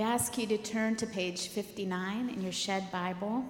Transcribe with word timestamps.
we 0.00 0.06
ask 0.06 0.38
you 0.38 0.46
to 0.46 0.56
turn 0.56 0.96
to 0.96 1.06
page 1.06 1.48
59 1.48 2.30
in 2.30 2.40
your 2.40 2.52
Shed 2.52 2.90
Bible, 2.90 3.44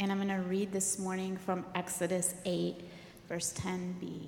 and 0.00 0.10
I'm 0.10 0.18
going 0.18 0.36
to 0.36 0.48
read 0.48 0.72
this 0.72 0.98
morning 0.98 1.36
from 1.36 1.64
Exodus 1.76 2.34
8, 2.44 2.74
verse 3.28 3.52
10b. 3.52 4.26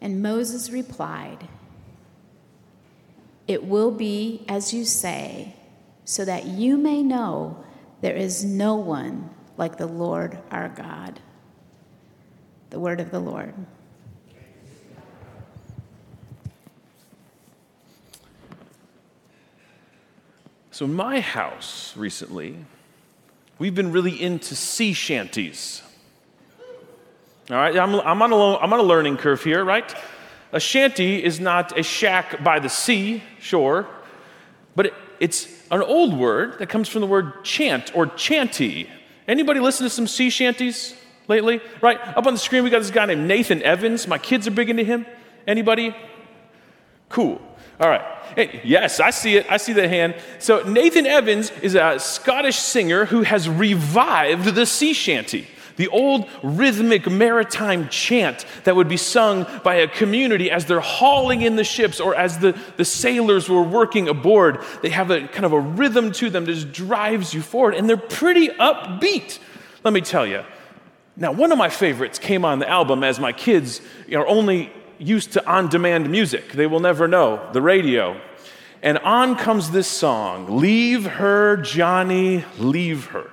And 0.00 0.22
Moses 0.22 0.70
replied, 0.70 1.46
It 3.46 3.64
will 3.64 3.90
be 3.90 4.46
as 4.48 4.72
you 4.72 4.86
say, 4.86 5.54
so 6.06 6.24
that 6.24 6.46
you 6.46 6.78
may 6.78 7.02
know 7.02 7.62
there 8.00 8.16
is 8.16 8.42
no 8.42 8.74
one 8.76 9.28
like 9.58 9.76
the 9.76 9.86
Lord 9.86 10.38
our 10.50 10.70
God. 10.70 11.20
The 12.70 12.80
word 12.80 13.00
of 13.00 13.10
the 13.10 13.20
Lord. 13.20 13.52
So, 20.80 20.86
in 20.86 20.94
my 20.94 21.20
house 21.20 21.94
recently, 21.94 22.56
we've 23.58 23.74
been 23.74 23.92
really 23.92 24.18
into 24.18 24.56
sea 24.56 24.94
shanties. 24.94 25.82
All 27.50 27.56
right, 27.58 27.76
I'm, 27.76 27.96
I'm, 27.96 28.22
on 28.22 28.32
a, 28.32 28.56
I'm 28.56 28.72
on 28.72 28.80
a 28.80 28.82
learning 28.82 29.18
curve 29.18 29.44
here, 29.44 29.62
right? 29.62 29.94
A 30.52 30.58
shanty 30.58 31.22
is 31.22 31.38
not 31.38 31.78
a 31.78 31.82
shack 31.82 32.42
by 32.42 32.60
the 32.60 32.70
sea, 32.70 33.22
sure, 33.40 33.88
but 34.74 34.86
it, 34.86 34.94
it's 35.18 35.48
an 35.70 35.82
old 35.82 36.18
word 36.18 36.58
that 36.60 36.70
comes 36.70 36.88
from 36.88 37.02
the 37.02 37.06
word 37.06 37.44
chant 37.44 37.94
or 37.94 38.06
chanty. 38.06 38.88
Anybody 39.28 39.60
listen 39.60 39.84
to 39.84 39.90
some 39.90 40.06
sea 40.06 40.30
shanties 40.30 40.94
lately? 41.28 41.60
Right, 41.82 42.00
up 42.16 42.26
on 42.26 42.32
the 42.32 42.38
screen 42.40 42.64
we 42.64 42.70
got 42.70 42.78
this 42.78 42.90
guy 42.90 43.04
named 43.04 43.28
Nathan 43.28 43.62
Evans. 43.62 44.08
My 44.08 44.16
kids 44.16 44.46
are 44.46 44.50
big 44.50 44.70
into 44.70 44.84
him. 44.84 45.04
Anybody? 45.46 45.94
Cool. 47.10 47.38
All 47.80 47.88
right. 47.88 48.02
Hey, 48.36 48.60
yes, 48.62 49.00
I 49.00 49.08
see 49.08 49.36
it. 49.36 49.46
I 49.50 49.56
see 49.56 49.72
that 49.72 49.88
hand. 49.88 50.14
So, 50.38 50.62
Nathan 50.62 51.06
Evans 51.06 51.50
is 51.62 51.74
a 51.74 51.98
Scottish 51.98 52.58
singer 52.58 53.06
who 53.06 53.22
has 53.22 53.48
revived 53.48 54.54
the 54.54 54.66
sea 54.66 54.92
shanty, 54.92 55.48
the 55.76 55.88
old 55.88 56.28
rhythmic 56.42 57.10
maritime 57.10 57.88
chant 57.88 58.44
that 58.64 58.76
would 58.76 58.88
be 58.88 58.98
sung 58.98 59.46
by 59.64 59.76
a 59.76 59.88
community 59.88 60.50
as 60.50 60.66
they're 60.66 60.78
hauling 60.78 61.40
in 61.40 61.56
the 61.56 61.64
ships 61.64 62.00
or 62.00 62.14
as 62.14 62.38
the, 62.38 62.52
the 62.76 62.84
sailors 62.84 63.48
were 63.48 63.62
working 63.62 64.08
aboard. 64.08 64.62
They 64.82 64.90
have 64.90 65.10
a 65.10 65.26
kind 65.26 65.46
of 65.46 65.54
a 65.54 65.60
rhythm 65.60 66.12
to 66.12 66.28
them 66.28 66.44
that 66.44 66.52
just 66.52 66.72
drives 66.72 67.32
you 67.32 67.40
forward, 67.40 67.74
and 67.74 67.88
they're 67.88 67.96
pretty 67.96 68.48
upbeat, 68.48 69.38
let 69.84 69.94
me 69.94 70.02
tell 70.02 70.26
you. 70.26 70.44
Now, 71.16 71.32
one 71.32 71.50
of 71.50 71.56
my 71.56 71.70
favorites 71.70 72.18
came 72.18 72.44
on 72.44 72.58
the 72.58 72.68
album 72.68 73.02
as 73.02 73.18
my 73.18 73.32
kids 73.32 73.80
are 74.12 74.26
only 74.26 74.70
used 75.00 75.32
to 75.32 75.46
on 75.50 75.68
demand 75.68 76.10
music. 76.10 76.52
They 76.52 76.66
will 76.66 76.80
never 76.80 77.08
know 77.08 77.50
the 77.52 77.62
radio. 77.62 78.20
And 78.82 78.98
on 78.98 79.36
comes 79.36 79.70
this 79.70 79.88
song 79.88 80.58
Leave 80.58 81.04
her, 81.04 81.56
Johnny, 81.56 82.44
leave 82.58 83.06
her. 83.06 83.30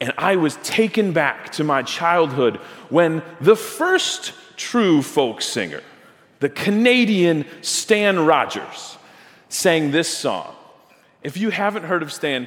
And 0.00 0.12
I 0.18 0.36
was 0.36 0.56
taken 0.56 1.12
back 1.12 1.50
to 1.52 1.64
my 1.64 1.82
childhood 1.82 2.56
when 2.90 3.22
the 3.40 3.56
first 3.56 4.32
true 4.56 5.02
folk 5.02 5.40
singer, 5.40 5.82
the 6.40 6.48
Canadian 6.48 7.46
Stan 7.62 8.24
Rogers, 8.26 8.98
sang 9.48 9.90
this 9.90 10.08
song. 10.08 10.54
If 11.22 11.36
you 11.36 11.50
haven't 11.50 11.84
heard 11.84 12.02
of 12.02 12.12
Stan, 12.12 12.46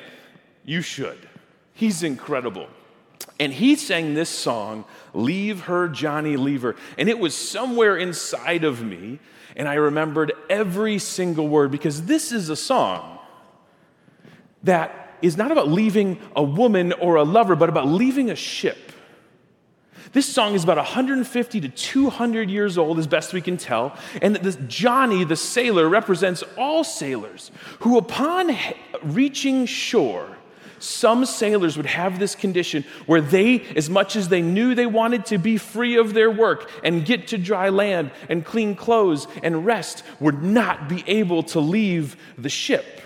you 0.66 0.82
should. 0.82 1.18
He's 1.74 2.04
incredible. 2.04 2.68
And 3.40 3.54
he 3.54 3.76
sang 3.76 4.14
this 4.14 4.30
song, 4.30 4.86
Leave 5.18 5.62
Her, 5.62 5.88
Johnny, 5.90 6.38
Leave 6.38 6.62
Her. 6.62 6.76
And 6.98 7.10
it 7.10 7.20
was 7.20 7.36
somewhere 7.36 7.98
inside 7.98 8.64
of 8.64 8.84
me, 8.84 9.20
and 9.56 9.68
I 9.68 9.73
remembered 9.76 10.34
every 10.50 11.00
single 11.00 11.48
word 11.48 11.72
because 11.72 12.04
this 12.04 12.32
is 12.32 12.50
a 12.50 12.56
song 12.56 13.18
that 14.64 15.18
is 15.22 15.36
not 15.36 15.52
about 15.52 15.68
leaving 15.68 16.20
a 16.36 16.44
woman 16.44 16.94
or 16.94 17.16
a 17.16 17.23
lover, 17.23 17.55
but 17.55 17.70
about 17.70 17.88
leaving 17.88 18.30
a 18.30 18.36
ship. 18.36 18.78
This 20.14 20.26
song 20.26 20.54
is 20.54 20.64
about 20.64 20.78
150 20.78 21.61
to 21.61 21.70
200 21.70 22.49
years 22.49 22.78
old, 22.78 22.99
as 22.99 23.08
best 23.08 23.34
we 23.34 23.42
can 23.42 23.58
tell, 23.58 23.98
and 24.22 24.36
that 24.36 24.44
this 24.44 24.58
Johnny, 24.67 25.23
the 25.23 25.36
sailor, 25.36 25.89
represents 25.89 26.44
all 26.58 26.84
sailors 26.84 27.52
who, 27.80 27.98
upon 27.98 28.55
reaching 29.04 29.66
shore, 29.66 30.36
some 30.80 31.26
sailors 31.26 31.77
would 31.77 31.86
have 31.86 32.20
this 32.20 32.36
condition 32.36 32.86
where 33.05 33.21
they, 33.21 33.61
as 33.76 33.89
much 33.89 34.15
as 34.15 34.30
they 34.30 34.42
knew 34.42 34.76
they 34.76 34.86
wanted 34.86 35.26
to 35.27 35.38
be 35.38 35.58
free 35.58 35.98
of 35.98 36.14
their 36.14 36.32
work 36.32 36.70
and 36.83 37.05
get 37.05 37.27
to 37.30 37.38
dry 37.38 37.70
land 37.70 38.11
and 38.30 38.45
clean 38.45 38.76
clothes 38.76 39.27
and 39.43 39.66
rest, 39.66 40.04
would 40.20 40.43
not 40.43 40.87
be 40.87 41.04
able 41.08 41.43
to 41.43 41.60
leave 41.60 42.16
the 42.37 42.49
ship. 42.49 43.02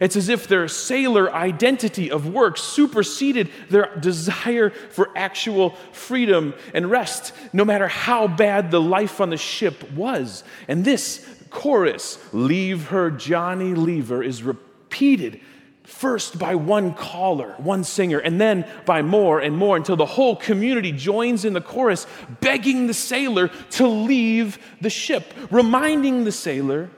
It's 0.00 0.16
as 0.16 0.28
if 0.28 0.48
their 0.48 0.66
sailor 0.68 1.32
identity 1.32 2.10
of 2.10 2.32
work 2.32 2.56
superseded 2.56 3.50
their 3.68 3.94
desire 3.96 4.70
for 4.70 5.10
actual 5.14 5.70
freedom 5.92 6.54
and 6.72 6.90
rest, 6.90 7.32
no 7.52 7.64
matter 7.64 7.88
how 7.88 8.26
bad 8.26 8.70
the 8.70 8.80
life 8.80 9.20
on 9.20 9.30
the 9.30 9.36
ship 9.36 9.90
was. 9.92 10.42
And 10.68 10.84
this 10.84 11.26
chorus, 11.50 12.18
Leave 12.32 12.88
Her, 12.88 13.10
Johnny, 13.10 13.74
Leave 13.74 14.08
Her, 14.08 14.22
is 14.22 14.42
repeated 14.42 15.40
first 15.84 16.38
by 16.38 16.54
one 16.54 16.94
caller, 16.94 17.54
one 17.58 17.84
singer, 17.84 18.18
and 18.18 18.40
then 18.40 18.66
by 18.86 19.02
more 19.02 19.38
and 19.40 19.56
more 19.56 19.76
until 19.76 19.96
the 19.96 20.06
whole 20.06 20.34
community 20.34 20.90
joins 20.92 21.44
in 21.44 21.52
the 21.52 21.60
chorus, 21.60 22.06
begging 22.40 22.86
the 22.86 22.94
sailor 22.94 23.48
to 23.70 23.86
leave 23.86 24.58
the 24.80 24.90
ship, 24.90 25.32
reminding 25.50 26.24
the 26.24 26.32
sailor 26.32 26.90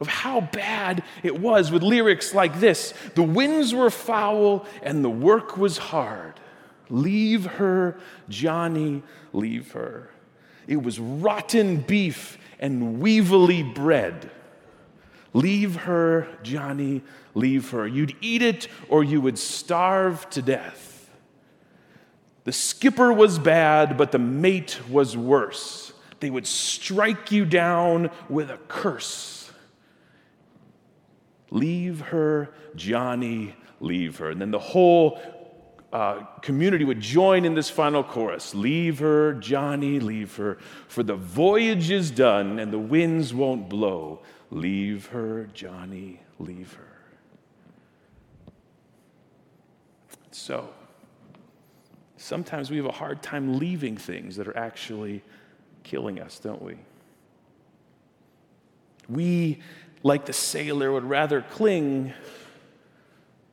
of 0.00 0.08
how 0.08 0.40
bad 0.40 1.02
it 1.22 1.38
was 1.38 1.70
with 1.70 1.82
lyrics 1.82 2.34
like 2.34 2.60
this 2.60 2.92
The 3.14 3.22
winds 3.22 3.72
were 3.72 3.90
foul 3.90 4.66
and 4.82 5.04
the 5.04 5.10
work 5.10 5.56
was 5.56 5.78
hard. 5.78 6.34
Leave 6.90 7.46
her, 7.46 7.96
Johnny, 8.28 9.02
leave 9.32 9.72
her. 9.72 10.10
It 10.66 10.82
was 10.82 10.98
rotten 10.98 11.78
beef 11.78 12.36
and 12.58 13.02
weevily 13.02 13.74
bread. 13.74 14.30
Leave 15.34 15.74
her, 15.74 16.28
Johnny, 16.42 17.02
leave 17.34 17.70
her. 17.70 17.86
You'd 17.86 18.16
eat 18.20 18.40
it 18.40 18.68
or 18.88 19.04
you 19.04 19.20
would 19.20 19.38
starve 19.38 20.30
to 20.30 20.40
death. 20.40 21.10
The 22.44 22.52
skipper 22.52 23.12
was 23.12 23.38
bad, 23.38 23.96
but 23.96 24.12
the 24.12 24.18
mate 24.18 24.80
was 24.88 25.16
worse. 25.16 25.92
They 26.20 26.30
would 26.30 26.46
strike 26.46 27.32
you 27.32 27.44
down 27.44 28.10
with 28.28 28.50
a 28.50 28.58
curse. 28.68 29.50
Leave 31.50 32.00
her, 32.00 32.54
Johnny, 32.76 33.54
leave 33.80 34.18
her. 34.18 34.30
And 34.30 34.40
then 34.40 34.52
the 34.52 34.58
whole 34.58 35.20
uh, 35.92 36.24
community 36.42 36.84
would 36.84 37.00
join 37.00 37.44
in 37.44 37.54
this 37.54 37.70
final 37.70 38.02
chorus 38.02 38.54
Leave 38.54 38.98
her, 38.98 39.34
Johnny, 39.34 40.00
leave 40.00 40.36
her, 40.36 40.58
for 40.88 41.02
the 41.02 41.14
voyage 41.14 41.90
is 41.90 42.10
done 42.10 42.58
and 42.58 42.72
the 42.72 42.78
winds 42.78 43.32
won't 43.32 43.68
blow. 43.68 44.20
Leave 44.54 45.06
her, 45.06 45.48
Johnny, 45.52 46.20
leave 46.38 46.72
her. 46.74 46.86
So, 50.30 50.68
sometimes 52.16 52.70
we 52.70 52.76
have 52.76 52.86
a 52.86 52.92
hard 52.92 53.20
time 53.20 53.58
leaving 53.58 53.96
things 53.96 54.36
that 54.36 54.46
are 54.46 54.56
actually 54.56 55.24
killing 55.82 56.20
us, 56.20 56.38
don't 56.38 56.62
we? 56.62 56.76
We, 59.08 59.60
like 60.04 60.26
the 60.26 60.32
sailor, 60.32 60.92
would 60.92 61.04
rather 61.04 61.42
cling 61.42 62.12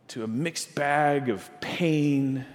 to 0.10 0.24
a 0.24 0.28
mixed 0.28 0.76
bag 0.76 1.30
of 1.30 1.50
pain 1.62 2.46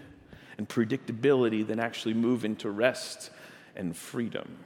and 0.56 0.68
predictability 0.68 1.66
than 1.66 1.80
actually 1.80 2.14
move 2.14 2.44
into 2.44 2.70
rest 2.70 3.30
and 3.74 3.96
freedom. 3.96 4.56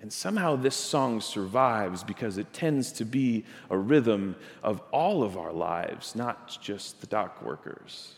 And 0.00 0.12
somehow 0.12 0.54
this 0.54 0.76
song 0.76 1.20
survives 1.20 2.04
because 2.04 2.38
it 2.38 2.52
tends 2.52 2.92
to 2.92 3.04
be 3.04 3.44
a 3.68 3.76
rhythm 3.76 4.36
of 4.62 4.80
all 4.92 5.24
of 5.24 5.36
our 5.36 5.52
lives, 5.52 6.14
not 6.14 6.56
just 6.62 7.00
the 7.00 7.06
dock 7.08 7.42
workers. 7.42 8.14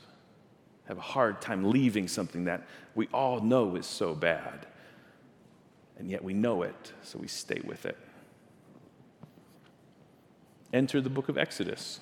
Have 0.85 0.99
a 0.99 1.03
hard 1.03 1.41
time 1.41 1.71
leaving 1.71 2.06
something 2.06 2.44
that 2.44 2.67
we 2.94 3.09
all 3.15 3.41
know 3.41 3.77
is 3.77 3.87
so 3.87 4.15
bad. 4.15 4.67
And 5.99 6.11
yet 6.11 6.23
we 6.23 6.35
know 6.35 6.62
it, 6.62 6.93
so 7.03 7.19
we 7.19 7.29
stay 7.29 7.61
with 7.65 7.87
it. 7.87 7.97
Enter 10.73 11.00
the 11.00 11.11
book 11.11 11.29
of 11.29 11.38
Exodus. 11.38 12.00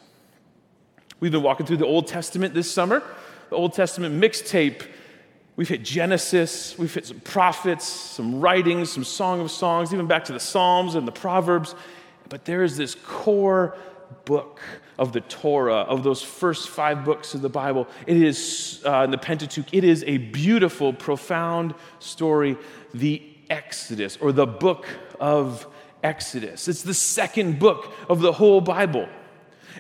We've 1.21 1.33
been 1.33 1.43
walking 1.43 1.67
through 1.67 1.79
the 1.79 1.87
Old 1.87 2.07
Testament 2.07 2.55
this 2.55 2.71
summer, 2.71 3.03
the 3.51 3.57
Old 3.57 3.73
Testament 3.73 4.21
mixtape 4.21 4.87
We've 5.59 5.69
hit 5.69 5.83
Genesis, 5.83 6.79
we've 6.79 6.95
hit 6.95 7.07
some 7.07 7.19
prophets, 7.19 7.85
some 7.85 8.41
writings, 8.41 8.93
some 8.93 9.03
Song 9.03 9.41
of 9.41 9.51
Songs, 9.51 9.93
even 9.93 10.07
back 10.07 10.27
to 10.27 10.33
the 10.33 10.39
Psalms 10.39 10.95
and 10.95 11.07
the 11.07 11.11
Proverbs. 11.11 11.75
But 12.29 12.45
there 12.45 12.63
is 12.63 12.77
this 12.77 12.95
core 12.95 13.77
book 14.25 14.61
of 15.01 15.13
the 15.13 15.21
Torah, 15.23 15.79
of 15.79 16.05
those 16.05 16.23
first 16.23 16.69
five 16.69 17.05
books 17.05 17.35
of 17.35 17.43
the 17.43 17.49
Bible. 17.49 17.89
It 18.07 18.23
is 18.23 18.81
uh, 18.87 19.03
in 19.03 19.11
the 19.11 19.19
Pentateuch. 19.19 19.67
It 19.75 19.83
is 19.83 20.05
a 20.07 20.19
beautiful, 20.19 20.93
profound 20.93 21.75
story. 21.99 22.57
The 22.95 23.21
Exodus 23.51 24.17
or 24.21 24.31
the 24.31 24.47
book 24.47 24.87
of 25.19 25.67
Exodus. 26.05 26.69
It's 26.69 26.83
the 26.83 26.95
second 26.95 27.59
book 27.59 27.93
of 28.09 28.21
the 28.21 28.31
whole 28.31 28.61
Bible. 28.61 29.09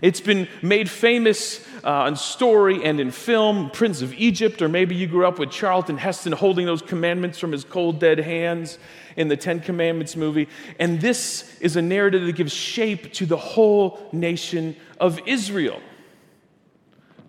It's 0.02 0.20
been 0.20 0.48
made 0.62 0.88
famous 0.88 1.66
uh, 1.84 2.06
in 2.08 2.16
story 2.16 2.84
and 2.84 3.00
in 3.00 3.10
film, 3.10 3.70
Prince 3.70 4.02
of 4.02 4.14
Egypt, 4.14 4.62
or 4.62 4.68
maybe 4.68 4.94
you 4.94 5.06
grew 5.06 5.26
up 5.26 5.38
with 5.38 5.50
Charlton 5.50 5.96
Heston 5.96 6.32
holding 6.32 6.66
those 6.66 6.82
commandments 6.82 7.38
from 7.38 7.52
his 7.52 7.64
cold, 7.64 7.98
dead 7.98 8.18
hands 8.18 8.78
in 9.16 9.28
the 9.28 9.36
Ten 9.36 9.60
Commandments 9.60 10.16
movie. 10.16 10.48
And 10.78 11.00
this 11.00 11.58
is 11.60 11.76
a 11.76 11.82
narrative 11.82 12.26
that 12.26 12.36
gives 12.36 12.52
shape 12.52 13.12
to 13.14 13.26
the 13.26 13.36
whole 13.36 14.08
nation 14.12 14.76
of 15.00 15.20
Israel. 15.26 15.80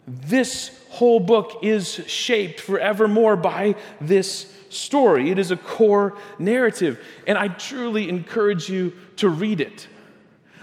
This 0.07 0.79
whole 0.89 1.19
book 1.19 1.59
is 1.61 1.93
shaped 2.07 2.59
forevermore 2.59 3.35
by 3.35 3.75
this 4.01 4.53
story. 4.69 5.31
It 5.31 5.39
is 5.39 5.51
a 5.51 5.57
core 5.57 6.17
narrative, 6.37 7.03
and 7.27 7.37
I 7.37 7.47
truly 7.47 8.09
encourage 8.09 8.69
you 8.69 8.93
to 9.17 9.29
read 9.29 9.61
it. 9.61 9.87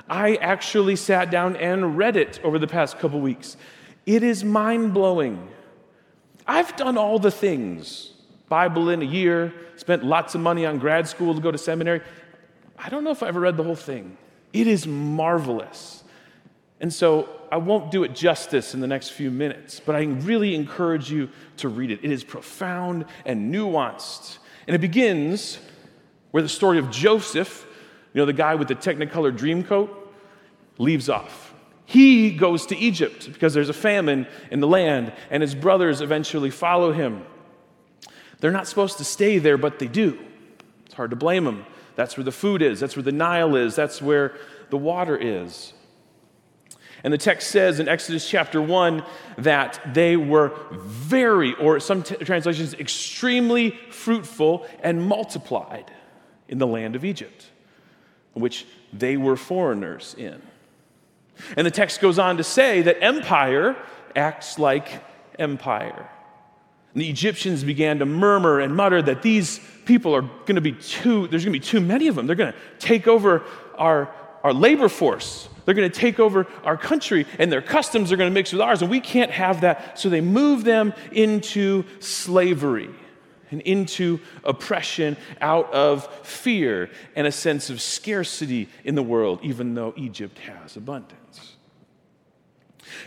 I 0.09 0.37
actually 0.37 0.97
sat 0.97 1.31
down 1.31 1.57
and 1.57 1.99
read 1.99 2.17
it 2.17 2.41
over 2.45 2.59
the 2.59 2.67
past 2.67 2.99
couple 2.99 3.21
weeks. 3.21 3.57
It 4.05 4.23
is 4.23 4.45
mind 4.45 4.95
blowing. 4.95 5.49
I've 6.47 6.77
done 6.77 6.97
all 6.97 7.19
the 7.19 7.31
things 7.31 8.13
Bible 8.49 8.91
in 8.91 9.03
a 9.03 9.05
year, 9.05 9.53
spent 9.77 10.05
lots 10.05 10.35
of 10.35 10.41
money 10.41 10.65
on 10.65 10.79
grad 10.79 11.09
school 11.09 11.35
to 11.35 11.41
go 11.41 11.51
to 11.51 11.59
seminary. 11.59 12.01
I 12.79 12.89
don't 12.89 13.03
know 13.03 13.11
if 13.11 13.23
I 13.23 13.29
ever 13.29 13.41
read 13.41 13.57
the 13.57 13.65
whole 13.65 13.75
thing. 13.75 14.17
It 14.53 14.67
is 14.67 14.87
marvelous. 14.87 16.05
And 16.81 16.93
so 16.93 17.29
I 17.51 17.57
won't 17.57 17.91
do 17.91 18.05
it 18.05 18.15
justice 18.15 18.75
in 18.75 18.81
the 18.81 18.87
next 18.87 19.11
few 19.11 19.31
minutes, 19.31 19.81
but 19.81 19.97
I 19.97 20.03
really 20.05 20.55
encourage 20.55 21.11
you 21.11 21.29
to 21.59 21.69
read 21.69 21.91
it. 21.91 22.01
It 22.03 22.11
is 22.11 22.23
profound 22.23 23.07
and 23.25 23.53
nuanced. 23.53 24.39
And 24.67 24.75
it 24.75 24.81
begins 24.81 25.59
where 26.31 26.43
the 26.43 26.49
story 26.49 26.79
of 26.79 26.91
Joseph, 26.91 27.67
you 28.17 28.23
know, 28.23 28.27
the 28.27 28.33
guy 28.33 28.55
with 28.55 28.69
the 28.69 28.75
Technicolor 28.75 29.37
dream 29.37 29.63
coat, 29.63 30.11
leaves 30.79 31.11
off. 31.11 31.53
He 31.85 32.31
goes 32.31 32.65
to 32.67 32.77
Egypt 32.77 33.31
because 33.31 33.53
there's 33.53 33.69
a 33.69 33.75
famine 33.75 34.27
in 34.51 34.61
the 34.61 34.67
land, 34.67 35.13
and 35.31 35.43
his 35.43 35.55
brothers 35.55 36.01
eventually 36.01 36.49
follow 36.49 36.93
him. 36.93 37.27
They're 38.41 38.51
not 38.51 38.69
supposed 38.69 38.97
to 38.99 39.05
stay 39.05 39.37
there, 39.37 39.59
but 39.59 39.79
they 39.79 39.87
do. 39.87 40.19
It's 40.87 40.95
hard 40.95 41.11
to 41.11 41.17
blame 41.17 41.45
them. 41.45 41.67
That's 41.95 42.17
where 42.17 42.25
the 42.25 42.33
food 42.33 42.63
is, 42.63 42.81
that's 42.81 42.97
where 42.97 43.03
the 43.03 43.13
Nile 43.13 43.55
is, 43.55 43.77
that's 43.77 44.01
where 44.01 44.35
the 44.71 44.79
water 44.79 45.19
is. 45.19 45.75
And 47.05 47.13
the 47.13 47.19
text 47.19 47.51
says 47.51 47.81
in 47.81 47.87
Exodus 47.87 48.27
chapter 48.27 48.63
1 48.63 49.05
that 49.37 49.79
they 49.93 50.17
were 50.17 50.55
very, 50.73 51.55
or 51.57 51.81
some 51.81 52.03
t- 52.03 52.17
translations, 52.17 52.73
extremely 52.73 53.73
fruitful 53.91 54.67
and 54.83 55.07
multiplied 55.07 55.93
in 56.49 56.57
the 56.57 56.67
land 56.67 56.97
of 56.97 57.05
Egypt, 57.05 57.51
which 58.37 58.67
they 58.93 59.17
were 59.17 59.37
foreigners 59.37 60.15
in. 60.19 60.41
And 61.57 61.67
the 61.67 61.71
text 61.71 62.01
goes 62.01 62.19
on 62.19 62.37
to 62.37 62.45
say 62.45 62.83
that 62.83 63.03
empire 63.03 63.77
acts 64.15 64.59
like 64.59 65.03
empire. 65.39 66.09
And 66.93 67.03
the 67.03 67.09
Egyptians 67.09 67.65
began 67.65 67.99
to 67.99 68.07
murmur 68.07 68.61
and 68.61 68.75
mutter 68.75 69.03
that 69.03 69.23
these 69.23 69.61
people 69.85 70.15
are 70.15 70.23
going 70.23 70.55
to 70.55 70.61
be 70.61 70.73
too, 70.73 71.27
there's 71.29 71.45
going 71.45 71.53
to 71.53 71.59
be 71.59 71.65
too 71.65 71.81
many 71.81 72.09
of 72.09 72.15
them. 72.15 72.27
They're 72.27 72.37
going 72.37 72.53
to 72.53 72.59
take 72.79 73.07
over 73.07 73.43
our, 73.77 74.11
our 74.43 74.53
labor 74.53 74.89
force. 74.89 75.49
They're 75.65 75.75
going 75.75 75.91
to 75.91 75.99
take 75.99 76.21
over 76.21 76.47
our 76.63 76.77
country, 76.77 77.27
and 77.39 77.51
their 77.51 77.61
customs 77.61 78.13
are 78.13 78.17
going 78.17 78.31
to 78.31 78.35
mix 78.35 78.53
with 78.53 78.61
ours, 78.61 78.83
and 78.83 78.91
we 78.91 79.01
can't 79.01 79.33
have 79.33 79.63
that. 79.63 79.99
So 79.99 80.09
they 80.09 80.21
move 80.21 80.63
them 80.63 80.95
into 81.11 81.85
slavery 82.01 82.91
and 83.51 83.61
into 83.63 84.21
oppression 84.45 85.17
out 85.41 85.73
of 85.73 86.07
fear 86.27 86.91
and 87.15 87.27
a 87.27 87.33
sense 87.33 87.71
of 87.71 87.81
scarcity 87.81 88.69
in 88.85 88.95
the 88.95 89.03
world, 89.03 89.41
even 89.43 89.75
though 89.75 89.95
Egypt 89.97 90.39
has 90.41 90.77
abundance. 90.77 91.57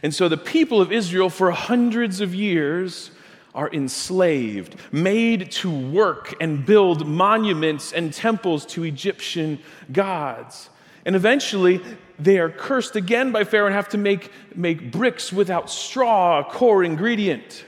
And 0.04 0.14
so 0.14 0.30
the 0.30 0.38
people 0.38 0.82
of 0.82 0.92
Israel, 0.92 1.30
for 1.30 1.52
hundreds 1.52 2.22
of 2.22 2.36
years, 2.36 3.12
are 3.56 3.70
enslaved, 3.74 4.76
made 4.92 5.52
to 5.52 5.72
work 5.72 6.36
and 6.40 6.66
build 6.66 7.08
monuments 7.08 7.92
and 7.92 8.14
temples 8.14 8.66
to 8.68 8.84
Egyptian 8.84 9.60
gods. 9.92 10.70
And 11.06 11.16
eventually, 11.16 11.82
they 12.20 12.38
are 12.38 12.50
cursed 12.50 12.96
again 12.96 13.32
by 13.32 13.44
Pharaoh 13.44 13.68
and 13.68 13.76
have 13.76 13.90
to 13.90 13.98
make, 13.98 14.32
make 14.56 14.92
bricks 14.92 15.34
without 15.34 15.70
straw, 15.70 16.40
a 16.40 16.44
core 16.44 16.84
ingredient. 16.84 17.64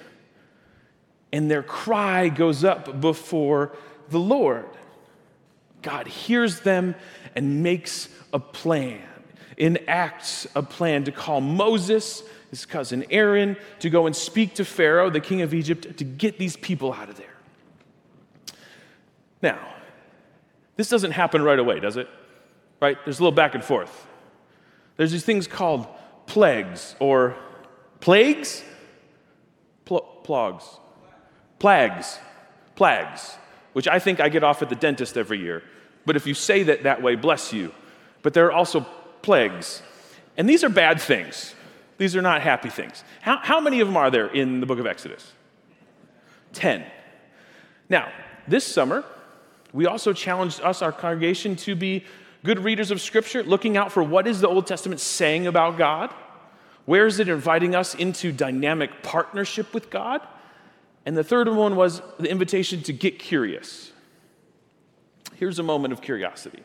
And 1.31 1.49
their 1.49 1.63
cry 1.63 2.29
goes 2.29 2.63
up 2.63 2.99
before 2.99 3.75
the 4.09 4.19
Lord. 4.19 4.69
God 5.81 6.07
hears 6.07 6.61
them 6.61 6.95
and 7.35 7.63
makes 7.63 8.09
a 8.33 8.39
plan, 8.39 9.01
enacts 9.57 10.45
a 10.55 10.61
plan 10.61 11.05
to 11.05 11.11
call 11.11 11.41
Moses, 11.41 12.23
his 12.49 12.65
cousin 12.65 13.05
Aaron, 13.09 13.57
to 13.79 13.89
go 13.89 14.05
and 14.05 14.15
speak 14.15 14.55
to 14.55 14.65
Pharaoh, 14.65 15.09
the 15.09 15.21
king 15.21 15.41
of 15.41 15.53
Egypt, 15.53 15.97
to 15.97 16.03
get 16.03 16.37
these 16.37 16.57
people 16.57 16.93
out 16.93 17.09
of 17.09 17.17
there. 17.17 17.27
Now, 19.41 19.59
this 20.75 20.89
doesn't 20.89 21.11
happen 21.11 21.41
right 21.41 21.59
away, 21.59 21.79
does 21.79 21.97
it? 21.97 22.07
Right? 22.79 22.97
There's 23.05 23.19
a 23.19 23.23
little 23.23 23.35
back 23.35 23.55
and 23.55 23.63
forth. 23.63 24.07
There's 24.97 25.11
these 25.11 25.25
things 25.25 25.47
called 25.47 25.87
plagues 26.25 26.95
or 26.99 27.35
plagues? 27.99 28.63
Pl- 29.85 30.07
plogs. 30.23 30.79
Plagues. 31.61 32.17
Plagues, 32.75 33.37
which 33.73 33.87
I 33.87 33.99
think 33.99 34.19
I 34.19 34.29
get 34.29 34.43
off 34.43 34.63
at 34.63 34.69
the 34.69 34.75
dentist 34.75 35.15
every 35.15 35.37
year. 35.37 35.61
But 36.07 36.15
if 36.15 36.25
you 36.25 36.33
say 36.33 36.63
that 36.63 36.81
that 36.83 37.03
way, 37.03 37.13
bless 37.13 37.53
you. 37.53 37.71
But 38.23 38.33
there 38.33 38.47
are 38.47 38.51
also 38.51 38.83
plagues. 39.21 39.83
And 40.37 40.49
these 40.49 40.63
are 40.63 40.69
bad 40.69 40.99
things. 40.99 41.53
These 41.99 42.15
are 42.15 42.21
not 42.23 42.41
happy 42.41 42.69
things. 42.69 43.03
How, 43.21 43.37
how 43.37 43.59
many 43.59 43.79
of 43.79 43.87
them 43.87 43.95
are 43.95 44.09
there 44.09 44.25
in 44.25 44.59
the 44.59 44.65
book 44.65 44.79
of 44.79 44.87
Exodus? 44.87 45.33
Ten. 46.51 46.83
Now, 47.89 48.11
this 48.47 48.65
summer, 48.65 49.05
we 49.71 49.85
also 49.85 50.13
challenged 50.13 50.61
us, 50.61 50.81
our 50.81 50.91
congregation, 50.91 51.55
to 51.57 51.75
be 51.75 52.05
good 52.43 52.57
readers 52.57 52.89
of 52.89 52.99
Scripture, 52.99 53.43
looking 53.43 53.77
out 53.77 53.91
for 53.91 54.01
what 54.01 54.25
is 54.25 54.41
the 54.41 54.47
Old 54.47 54.65
Testament 54.65 54.99
saying 54.99 55.45
about 55.45 55.77
God? 55.77 56.11
Where 56.85 57.05
is 57.05 57.19
it 57.19 57.29
inviting 57.29 57.75
us 57.75 57.93
into 57.93 58.31
dynamic 58.31 59.03
partnership 59.03 59.75
with 59.75 59.91
God? 59.91 60.21
And 61.05 61.17
the 61.17 61.23
third 61.23 61.47
one 61.49 61.75
was 61.75 62.01
the 62.19 62.29
invitation 62.29 62.83
to 62.83 62.93
get 62.93 63.17
curious. 63.17 63.91
Here's 65.35 65.59
a 65.59 65.63
moment 65.63 65.93
of 65.93 66.01
curiosity 66.01 66.63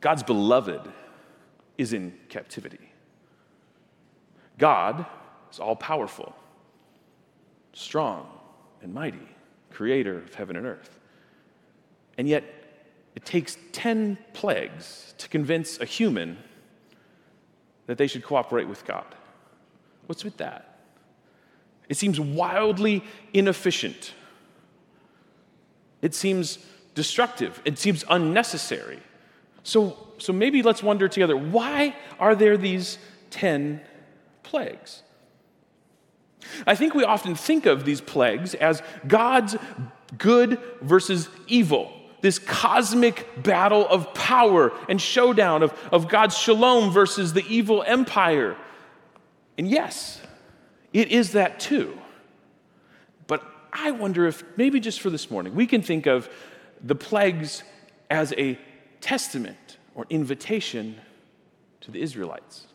God's 0.00 0.22
beloved 0.22 0.80
is 1.78 1.92
in 1.92 2.14
captivity. 2.28 2.92
God 4.58 5.06
is 5.50 5.58
all 5.58 5.76
powerful, 5.76 6.34
strong, 7.72 8.26
and 8.82 8.92
mighty, 8.92 9.28
creator 9.70 10.18
of 10.18 10.34
heaven 10.34 10.56
and 10.56 10.66
earth. 10.66 10.98
And 12.18 12.28
yet, 12.28 12.44
it 13.14 13.24
takes 13.24 13.56
10 13.72 14.18
plagues 14.34 15.14
to 15.18 15.28
convince 15.28 15.80
a 15.80 15.84
human 15.84 16.36
that 17.86 17.98
they 17.98 18.06
should 18.06 18.22
cooperate 18.22 18.68
with 18.68 18.84
God. 18.84 19.06
What's 20.06 20.24
with 20.24 20.36
that? 20.36 20.69
It 21.90 21.98
seems 21.98 22.18
wildly 22.18 23.04
inefficient. 23.34 24.14
It 26.00 26.14
seems 26.14 26.58
destructive. 26.94 27.60
It 27.66 27.78
seems 27.78 28.04
unnecessary. 28.08 29.00
So, 29.64 29.98
so 30.16 30.32
maybe 30.32 30.62
let's 30.62 30.82
wonder 30.82 31.08
together 31.08 31.36
why 31.36 31.94
are 32.18 32.34
there 32.34 32.56
these 32.56 32.96
10 33.30 33.82
plagues? 34.44 35.02
I 36.66 36.74
think 36.74 36.94
we 36.94 37.04
often 37.04 37.34
think 37.34 37.66
of 37.66 37.84
these 37.84 38.00
plagues 38.00 38.54
as 38.54 38.82
God's 39.06 39.56
good 40.16 40.58
versus 40.80 41.28
evil 41.46 41.92
this 42.22 42.38
cosmic 42.38 43.42
battle 43.42 43.86
of 43.88 44.12
power 44.12 44.72
and 44.90 45.00
showdown 45.00 45.62
of, 45.62 45.72
of 45.90 46.06
God's 46.06 46.36
shalom 46.36 46.90
versus 46.92 47.32
the 47.32 47.44
evil 47.48 47.82
empire. 47.82 48.58
And 49.56 49.66
yes, 49.66 50.20
it 50.92 51.08
is 51.08 51.32
that 51.32 51.60
too. 51.60 51.96
But 53.26 53.42
I 53.72 53.90
wonder 53.92 54.26
if 54.26 54.42
maybe 54.56 54.80
just 54.80 55.00
for 55.00 55.10
this 55.10 55.30
morning, 55.30 55.54
we 55.54 55.66
can 55.66 55.82
think 55.82 56.06
of 56.06 56.28
the 56.82 56.94
plagues 56.94 57.62
as 58.10 58.32
a 58.36 58.58
testament 59.00 59.78
or 59.94 60.06
invitation 60.10 60.96
to 61.80 61.90
the 61.90 62.00
Israelites. 62.00 62.66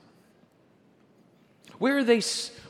Where 1.77 1.97
are 1.97 2.03
they, 2.03 2.21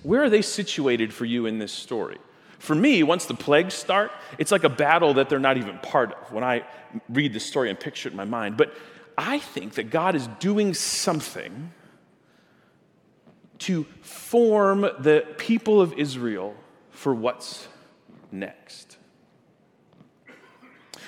where 0.03 0.23
are 0.23 0.29
they 0.29 0.41
situated 0.41 1.13
for 1.13 1.25
you 1.25 1.45
in 1.45 1.59
this 1.59 1.71
story? 1.71 2.17
For 2.57 2.73
me, 2.73 3.03
once 3.03 3.25
the 3.25 3.35
plagues 3.35 3.75
start, 3.75 4.11
it's 4.39 4.51
like 4.51 4.63
a 4.63 4.69
battle 4.69 5.13
that 5.15 5.29
they're 5.29 5.39
not 5.39 5.57
even 5.57 5.77
part 5.79 6.13
of 6.13 6.31
when 6.31 6.43
I 6.43 6.63
read 7.09 7.33
the 7.33 7.39
story 7.39 7.69
and 7.69 7.79
picture 7.79 8.09
it 8.09 8.13
in 8.13 8.17
my 8.17 8.25
mind. 8.25 8.57
But 8.57 8.73
I 9.17 9.39
think 9.39 9.75
that 9.75 9.91
God 9.91 10.15
is 10.15 10.27
doing 10.39 10.73
something 10.73 11.71
to 13.65 13.83
form 14.01 14.81
the 14.81 15.25
people 15.37 15.81
of 15.81 15.93
Israel 15.93 16.55
for 16.91 17.15
what's 17.15 17.67
next. 18.31 18.97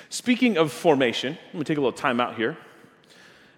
Speaking 0.08 0.56
of 0.56 0.72
formation, 0.72 1.34
I'm 1.34 1.52
going 1.52 1.64
to 1.64 1.72
take 1.72 1.78
a 1.78 1.80
little 1.80 1.92
time 1.92 2.20
out 2.20 2.34
here. 2.34 2.56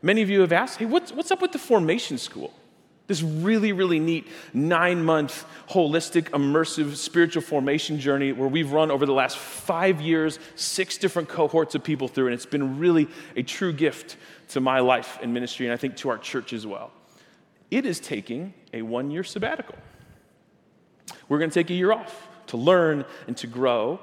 Many 0.03 0.21
of 0.21 0.29
you 0.29 0.43
have 0.43 0.53
asked, 0.53 0.79
hey, 0.79 0.85
what's, 0.85 1.13
what's 1.13 1.31
up 1.31 1.41
with 1.41 1.53
the 1.53 1.59
formation 1.59 2.19
school? 2.19 2.53
This 3.07 3.23
really, 3.23 3.73
really 3.73 3.99
neat 3.99 4.29
nine 4.53 5.03
month 5.03 5.47
holistic, 5.71 6.25
immersive 6.31 6.95
spiritual 6.97 7.43
formation 7.43 7.99
journey 7.99 8.33
where 8.33 8.49
we've 8.49 8.71
run 8.71 8.91
over 8.91 9.07
the 9.07 9.15
last 9.15 9.39
five 9.39 10.03
years, 10.03 10.39
six 10.57 10.99
different 10.99 11.31
cohorts 11.31 11.75
of 11.75 11.83
people 11.83 12.07
through, 12.07 12.27
and 12.27 12.35
it's 12.35 12.45
been 12.45 12.79
really 12.79 13.09
a 13.35 13.43
true 13.43 13.73
gift 13.73 14.19
to 14.49 14.61
my 14.61 14.81
life 14.81 15.19
and 15.23 15.33
ministry, 15.33 15.65
and 15.65 15.73
I 15.73 15.79
think 15.79 15.97
to 15.97 16.11
our 16.11 16.19
church 16.19 16.53
as 16.53 16.67
well. 16.67 16.93
It 17.71 17.87
is 17.87 18.01
taking 18.01 18.53
a 18.73 18.83
one 18.83 19.11
year 19.11 19.25
sabbatical. 19.25 19.77
We're 21.29 21.39
going 21.39 21.51
to 21.51 21.55
take 21.55 21.71
a 21.71 21.75
year 21.75 21.93
off 21.93 22.29
to 22.49 22.57
learn 22.57 23.05
and 23.29 23.37
to 23.37 23.47
grow, 23.47 24.01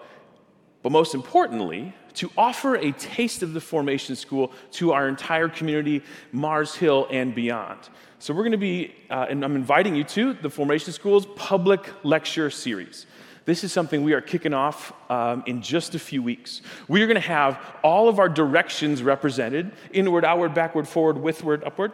but 0.81 0.91
most 0.91 1.13
importantly, 1.13 1.93
to 2.15 2.31
offer 2.37 2.75
a 2.75 2.91
taste 2.93 3.43
of 3.43 3.53
the 3.53 3.61
formation 3.61 4.15
school 4.15 4.51
to 4.71 4.93
our 4.93 5.07
entire 5.07 5.49
community, 5.49 6.01
Mars 6.31 6.75
Hill 6.75 7.07
and 7.11 7.35
beyond. 7.35 7.77
So, 8.19 8.33
we're 8.33 8.43
going 8.43 8.53
to 8.53 8.57
be, 8.57 8.95
uh, 9.09 9.27
and 9.29 9.43
I'm 9.43 9.55
inviting 9.55 9.95
you 9.95 10.03
to 10.05 10.33
the 10.33 10.49
Formation 10.49 10.91
School's 10.93 11.27
public 11.35 11.87
lecture 12.03 12.49
series. 12.49 13.05
This 13.45 13.63
is 13.63 13.71
something 13.71 14.03
we 14.03 14.13
are 14.13 14.21
kicking 14.21 14.53
off 14.53 14.91
um, 15.11 15.43
in 15.45 15.61
just 15.61 15.93
a 15.93 15.99
few 15.99 16.23
weeks. 16.23 16.61
We 16.87 17.01
are 17.01 17.05
going 17.05 17.15
to 17.15 17.27
have 17.27 17.59
all 17.83 18.09
of 18.09 18.19
our 18.19 18.27
directions 18.27 19.03
represented 19.03 19.71
inward, 19.91 20.25
outward, 20.25 20.53
backward, 20.53 20.87
forward, 20.87 21.17
withward, 21.17 21.63
upward 21.63 21.93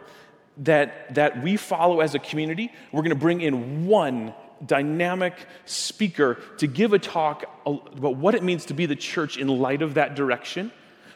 that, 0.58 1.14
that 1.14 1.42
we 1.42 1.56
follow 1.56 2.00
as 2.00 2.14
a 2.14 2.18
community. 2.18 2.72
We're 2.92 3.02
going 3.02 3.10
to 3.10 3.16
bring 3.16 3.40
in 3.40 3.86
one 3.86 4.34
dynamic 4.64 5.34
speaker 5.66 6.40
to 6.58 6.66
give 6.66 6.92
a 6.92 6.98
talk 6.98 7.44
about 7.66 8.16
what 8.16 8.34
it 8.34 8.42
means 8.42 8.66
to 8.66 8.74
be 8.74 8.86
the 8.86 8.96
church 8.96 9.36
in 9.36 9.48
light 9.48 9.82
of 9.82 9.94
that 9.94 10.14
direction. 10.14 10.70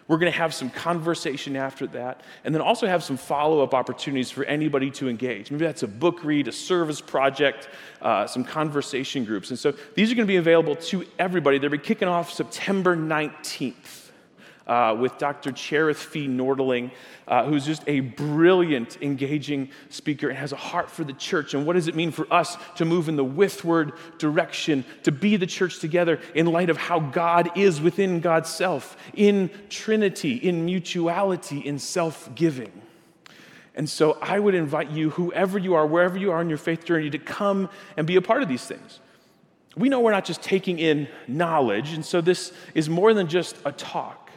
We're 0.08 0.16
going 0.16 0.32
to 0.32 0.38
have 0.38 0.54
some 0.54 0.70
conversation 0.70 1.54
after 1.54 1.86
that, 1.88 2.22
and 2.42 2.54
then 2.54 2.62
also 2.62 2.86
have 2.86 3.04
some 3.04 3.18
follow 3.18 3.62
up 3.62 3.74
opportunities 3.74 4.30
for 4.30 4.42
anybody 4.44 4.90
to 4.92 5.08
engage. 5.08 5.50
Maybe 5.50 5.66
that's 5.66 5.82
a 5.82 5.88
book 5.88 6.24
read, 6.24 6.48
a 6.48 6.52
service 6.52 7.02
project, 7.02 7.68
uh, 8.00 8.26
some 8.26 8.42
conversation 8.42 9.26
groups. 9.26 9.50
And 9.50 9.58
so 9.58 9.74
these 9.94 10.10
are 10.10 10.14
going 10.14 10.26
to 10.26 10.32
be 10.32 10.38
available 10.38 10.76
to 10.76 11.04
everybody. 11.18 11.58
They'll 11.58 11.68
be 11.68 11.76
kicking 11.76 12.08
off 12.08 12.32
September 12.32 12.96
19th 12.96 14.07
uh, 14.68 14.96
with 14.98 15.16
Dr. 15.18 15.50
Cherith 15.50 15.98
Fee 15.98 16.28
Nordling, 16.28 16.90
uh, 17.26 17.44
who's 17.44 17.64
just 17.64 17.82
a 17.86 18.00
brilliant, 18.00 18.98
engaging 19.02 19.70
speaker 19.88 20.28
and 20.28 20.38
has 20.38 20.52
a 20.52 20.56
heart 20.56 20.90
for 20.90 21.04
the 21.04 21.12
church. 21.14 21.54
And 21.54 21.66
what 21.66 21.72
does 21.72 21.88
it 21.88 21.94
mean 21.94 22.10
for 22.10 22.32
us 22.32 22.56
to 22.76 22.84
move 22.84 23.08
in 23.08 23.16
the 23.16 23.24
withward 23.24 23.92
direction, 24.18 24.84
to 25.02 25.12
be 25.12 25.36
the 25.36 25.46
church 25.46 25.78
together 25.78 26.20
in 26.34 26.46
light 26.46 26.70
of 26.70 26.76
how 26.76 27.00
God 27.00 27.56
is 27.56 27.80
within 27.80 28.20
God's 28.20 28.50
self, 28.50 28.96
in 29.14 29.50
Trinity, 29.70 30.34
in 30.34 30.64
mutuality, 30.64 31.58
in 31.60 31.78
self 31.78 32.34
giving? 32.34 32.72
And 33.74 33.88
so 33.88 34.18
I 34.20 34.40
would 34.40 34.56
invite 34.56 34.90
you, 34.90 35.10
whoever 35.10 35.56
you 35.56 35.74
are, 35.74 35.86
wherever 35.86 36.18
you 36.18 36.32
are 36.32 36.42
in 36.42 36.48
your 36.48 36.58
faith 36.58 36.84
journey, 36.84 37.10
to 37.10 37.18
come 37.18 37.70
and 37.96 38.06
be 38.06 38.16
a 38.16 38.22
part 38.22 38.42
of 38.42 38.48
these 38.48 38.64
things. 38.64 38.98
We 39.76 39.88
know 39.88 40.00
we're 40.00 40.10
not 40.10 40.24
just 40.24 40.42
taking 40.42 40.80
in 40.80 41.06
knowledge, 41.28 41.92
and 41.92 42.04
so 42.04 42.20
this 42.20 42.52
is 42.74 42.88
more 42.88 43.14
than 43.14 43.28
just 43.28 43.56
a 43.64 43.70
talk. 43.70 44.27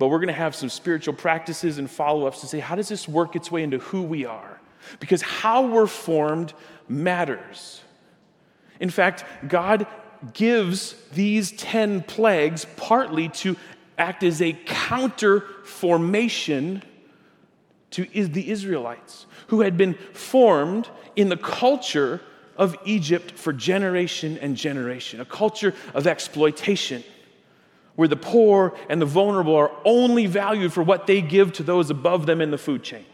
But 0.00 0.08
we're 0.08 0.16
going 0.16 0.28
to 0.28 0.32
have 0.32 0.54
some 0.54 0.70
spiritual 0.70 1.12
practices 1.12 1.76
and 1.76 1.88
follow 1.88 2.26
ups 2.26 2.40
to 2.40 2.46
say, 2.46 2.58
how 2.58 2.74
does 2.74 2.88
this 2.88 3.06
work 3.06 3.36
its 3.36 3.52
way 3.52 3.62
into 3.62 3.76
who 3.80 4.00
we 4.02 4.24
are? 4.24 4.58
Because 4.98 5.20
how 5.20 5.66
we're 5.66 5.86
formed 5.86 6.54
matters. 6.88 7.82
In 8.80 8.88
fact, 8.88 9.26
God 9.46 9.86
gives 10.32 10.94
these 11.12 11.52
10 11.52 12.04
plagues 12.04 12.64
partly 12.78 13.28
to 13.28 13.58
act 13.98 14.22
as 14.22 14.40
a 14.40 14.54
counter 14.64 15.42
formation 15.64 16.82
to 17.90 18.06
the 18.06 18.50
Israelites, 18.50 19.26
who 19.48 19.60
had 19.60 19.76
been 19.76 19.92
formed 20.14 20.88
in 21.14 21.28
the 21.28 21.36
culture 21.36 22.22
of 22.56 22.74
Egypt 22.86 23.32
for 23.32 23.52
generation 23.52 24.38
and 24.38 24.56
generation, 24.56 25.20
a 25.20 25.26
culture 25.26 25.74
of 25.92 26.06
exploitation 26.06 27.04
where 28.00 28.08
the 28.08 28.16
poor 28.16 28.74
and 28.88 28.98
the 28.98 29.04
vulnerable 29.04 29.54
are 29.54 29.70
only 29.84 30.24
valued 30.24 30.72
for 30.72 30.82
what 30.82 31.06
they 31.06 31.20
give 31.20 31.52
to 31.52 31.62
those 31.62 31.90
above 31.90 32.24
them 32.24 32.40
in 32.40 32.50
the 32.50 32.56
food 32.56 32.82
chain. 32.82 33.04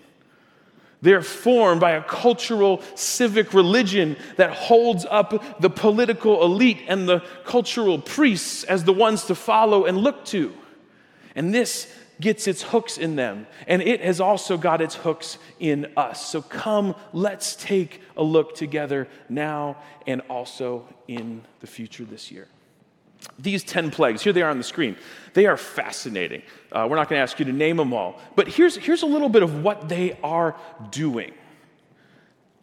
They're 1.03 1.23
formed 1.23 1.81
by 1.81 1.91
a 1.95 2.05
cultural, 2.05 2.81
civic 2.95 3.53
religion 3.53 4.17
that 4.37 4.53
holds 4.53 5.05
up 5.05 5.61
the 5.61 5.71
political 5.71 6.45
elite 6.45 6.83
and 6.87 7.09
the 7.09 7.25
cultural 7.45 7.99
priests 7.99 8.63
as 8.63 8.85
the 8.85 8.93
ones 8.93 9.25
to 9.25 9.35
follow 9.35 9.87
and 9.87 9.99
look 9.99 10.25
to. 10.27 10.55
And 11.35 11.53
this 11.53 11.93
gets 12.21 12.47
its 12.47 12.63
hooks 12.63 12.97
in 12.97 13.17
them, 13.17 13.49
and 13.67 13.83
it 13.83 14.01
has 14.03 14.21
also 14.21 14.57
got 14.57 14.81
its 14.81 14.95
hooks 14.95 15.37
in 15.59 15.91
us. 15.97 16.25
So 16.25 16.43
come, 16.43 16.95
let's 17.13 17.57
take 17.57 18.03
a 18.17 18.23
look 18.23 18.55
together 18.55 19.09
now 19.29 19.79
and 20.07 20.21
also 20.31 20.87
in 21.09 21.43
the 21.59 21.67
future 21.67 22.05
this 22.05 22.31
year. 22.31 22.47
These 23.39 23.65
10 23.65 23.91
plagues, 23.91 24.23
here 24.23 24.33
they 24.33 24.43
are 24.43 24.51
on 24.51 24.59
the 24.59 24.65
screen. 24.65 24.97
They 25.35 25.47
are 25.47 25.57
fascinating. 25.57 26.43
Uh, 26.73 26.87
we're 26.89 26.97
not 26.97 27.09
going 27.09 27.19
to 27.19 27.23
ask 27.23 27.39
you 27.39 27.45
to 27.45 27.53
name 27.53 27.77
them 27.77 27.93
all, 27.93 28.21
but 28.35 28.49
here's, 28.49 28.77
here's 28.77 29.03
a 29.03 29.07
little 29.07 29.29
bit 29.29 29.43
of 29.43 29.63
what 29.63 29.89
they 29.89 30.19
are 30.23 30.57
doing. 30.91 31.33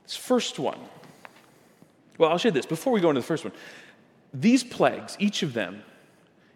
This 0.03 0.15
first 0.15 0.59
one. 0.59 0.79
Well, 2.17 2.31
I'll 2.31 2.37
show 2.37 2.49
you 2.49 2.53
this 2.53 2.65
before 2.65 2.93
we 2.93 3.01
go 3.01 3.09
into 3.09 3.21
the 3.21 3.27
first 3.27 3.43
one. 3.43 3.53
These 4.33 4.63
plagues, 4.63 5.15
each 5.19 5.43
of 5.43 5.53
them, 5.53 5.83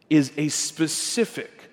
is 0.10 0.32
a 0.38 0.50
specific 0.50 1.70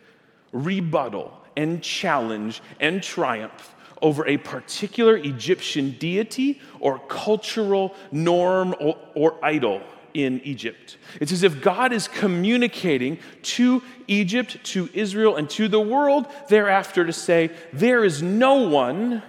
rebuttal 0.52 1.32
and 1.56 1.82
challenge 1.82 2.62
and 2.80 3.02
triumph 3.02 3.74
over 4.02 4.26
a 4.26 4.36
particular 4.36 5.16
Egyptian 5.16 5.92
deity 5.98 6.60
or 6.80 6.98
cultural 6.98 7.94
norm 8.12 8.74
or, 8.80 8.98
or 9.14 9.44
idol 9.44 9.82
in 10.14 10.40
Egypt. 10.44 10.96
It's 11.20 11.32
as 11.32 11.42
if 11.42 11.60
God 11.60 11.92
is 11.92 12.06
communicating 12.06 13.18
to 13.42 13.82
Egypt, 14.06 14.62
to 14.64 14.88
Israel, 14.94 15.36
and 15.36 15.50
to 15.50 15.66
the 15.68 15.80
world 15.80 16.26
thereafter 16.48 17.04
to 17.04 17.12
say, 17.12 17.50
There 17.72 18.04
is 18.04 18.22
no 18.22 18.68
one 18.68 19.22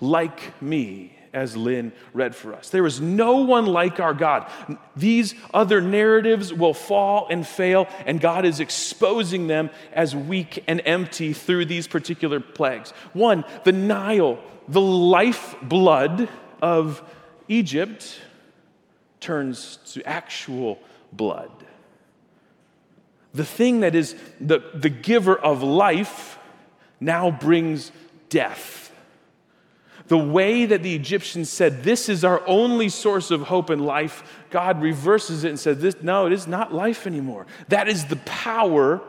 like 0.00 0.62
me, 0.62 1.12
as 1.32 1.56
Lynn 1.56 1.92
read 2.14 2.34
for 2.34 2.54
us. 2.54 2.70
There 2.70 2.86
is 2.86 3.00
no 3.00 3.38
one 3.38 3.66
like 3.66 4.00
our 4.00 4.14
God. 4.14 4.50
These 4.96 5.34
other 5.52 5.80
narratives 5.80 6.52
will 6.54 6.74
fall 6.74 7.26
and 7.28 7.46
fail, 7.46 7.88
and 8.06 8.20
God 8.20 8.44
is 8.44 8.60
exposing 8.60 9.48
them 9.48 9.70
as 9.92 10.14
weak 10.14 10.62
and 10.68 10.80
empty 10.84 11.32
through 11.32 11.66
these 11.66 11.88
particular 11.88 12.40
plagues. 12.40 12.92
One, 13.12 13.44
the 13.64 13.72
Nile, 13.72 14.38
the 14.68 14.80
lifeblood 14.80 16.28
of 16.62 17.02
Egypt 17.48 18.20
turns 19.20 19.78
to 19.92 20.02
actual 20.06 20.78
blood. 21.12 21.50
The 23.32 23.44
thing 23.44 23.80
that 23.80 23.94
is 23.94 24.16
the, 24.40 24.58
the 24.74 24.88
giver 24.88 25.36
of 25.36 25.62
life 25.62 26.38
now 26.98 27.30
brings 27.30 27.92
death. 28.28 28.92
The 30.08 30.18
way 30.18 30.66
that 30.66 30.82
the 30.82 30.94
Egyptians 30.94 31.50
said, 31.50 31.84
This 31.84 32.08
is 32.08 32.24
our 32.24 32.42
only 32.46 32.88
source 32.88 33.30
of 33.30 33.42
hope 33.42 33.70
and 33.70 33.84
life, 33.86 34.24
God 34.50 34.82
reverses 34.82 35.44
it 35.44 35.50
and 35.50 35.60
says, 35.60 35.78
this, 35.78 36.02
No, 36.02 36.26
it 36.26 36.32
is 36.32 36.48
not 36.48 36.74
life 36.74 37.06
anymore. 37.06 37.46
That 37.68 37.88
is 37.88 38.06
the 38.06 38.16
power 38.16 39.00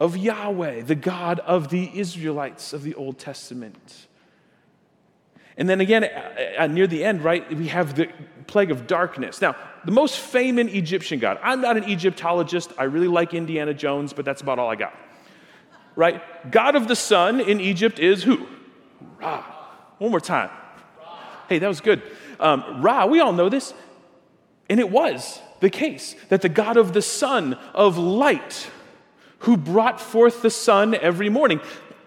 of 0.00 0.16
Yahweh, 0.16 0.82
the 0.82 0.94
God 0.94 1.38
of 1.40 1.68
the 1.68 1.90
Israelites 1.94 2.72
of 2.72 2.82
the 2.82 2.94
Old 2.94 3.18
Testament. 3.18 4.06
And 5.56 5.68
then 5.68 5.80
again, 5.80 6.04
uh, 6.04 6.62
uh, 6.62 6.66
near 6.66 6.86
the 6.86 7.04
end, 7.04 7.22
right, 7.22 7.50
we 7.54 7.68
have 7.68 7.94
the 7.94 8.08
plague 8.46 8.70
of 8.70 8.86
darkness. 8.86 9.40
Now, 9.40 9.56
the 9.84 9.92
most 9.92 10.18
famous 10.18 10.72
Egyptian 10.72 11.18
god, 11.18 11.38
I'm 11.42 11.60
not 11.60 11.76
an 11.76 11.84
Egyptologist. 11.84 12.72
I 12.78 12.84
really 12.84 13.08
like 13.08 13.34
Indiana 13.34 13.74
Jones, 13.74 14.12
but 14.12 14.24
that's 14.24 14.40
about 14.40 14.58
all 14.58 14.70
I 14.70 14.76
got. 14.76 14.94
Right? 15.94 16.22
God 16.50 16.74
of 16.74 16.88
the 16.88 16.96
sun 16.96 17.40
in 17.40 17.60
Egypt 17.60 17.98
is 17.98 18.22
who? 18.22 18.46
Ra. 19.18 19.44
One 19.98 20.10
more 20.10 20.20
time. 20.20 20.50
Hey, 21.48 21.58
that 21.58 21.68
was 21.68 21.80
good. 21.80 22.02
Um, 22.40 22.80
Ra, 22.80 23.06
we 23.06 23.20
all 23.20 23.32
know 23.32 23.48
this. 23.48 23.74
And 24.70 24.80
it 24.80 24.90
was 24.90 25.40
the 25.60 25.68
case 25.68 26.16
that 26.28 26.40
the 26.40 26.48
God 26.48 26.76
of 26.76 26.92
the 26.94 27.02
sun, 27.02 27.54
of 27.74 27.98
light, 27.98 28.70
who 29.40 29.56
brought 29.56 30.00
forth 30.00 30.40
the 30.40 30.50
sun 30.50 30.94
every 30.94 31.28
morning 31.28 31.60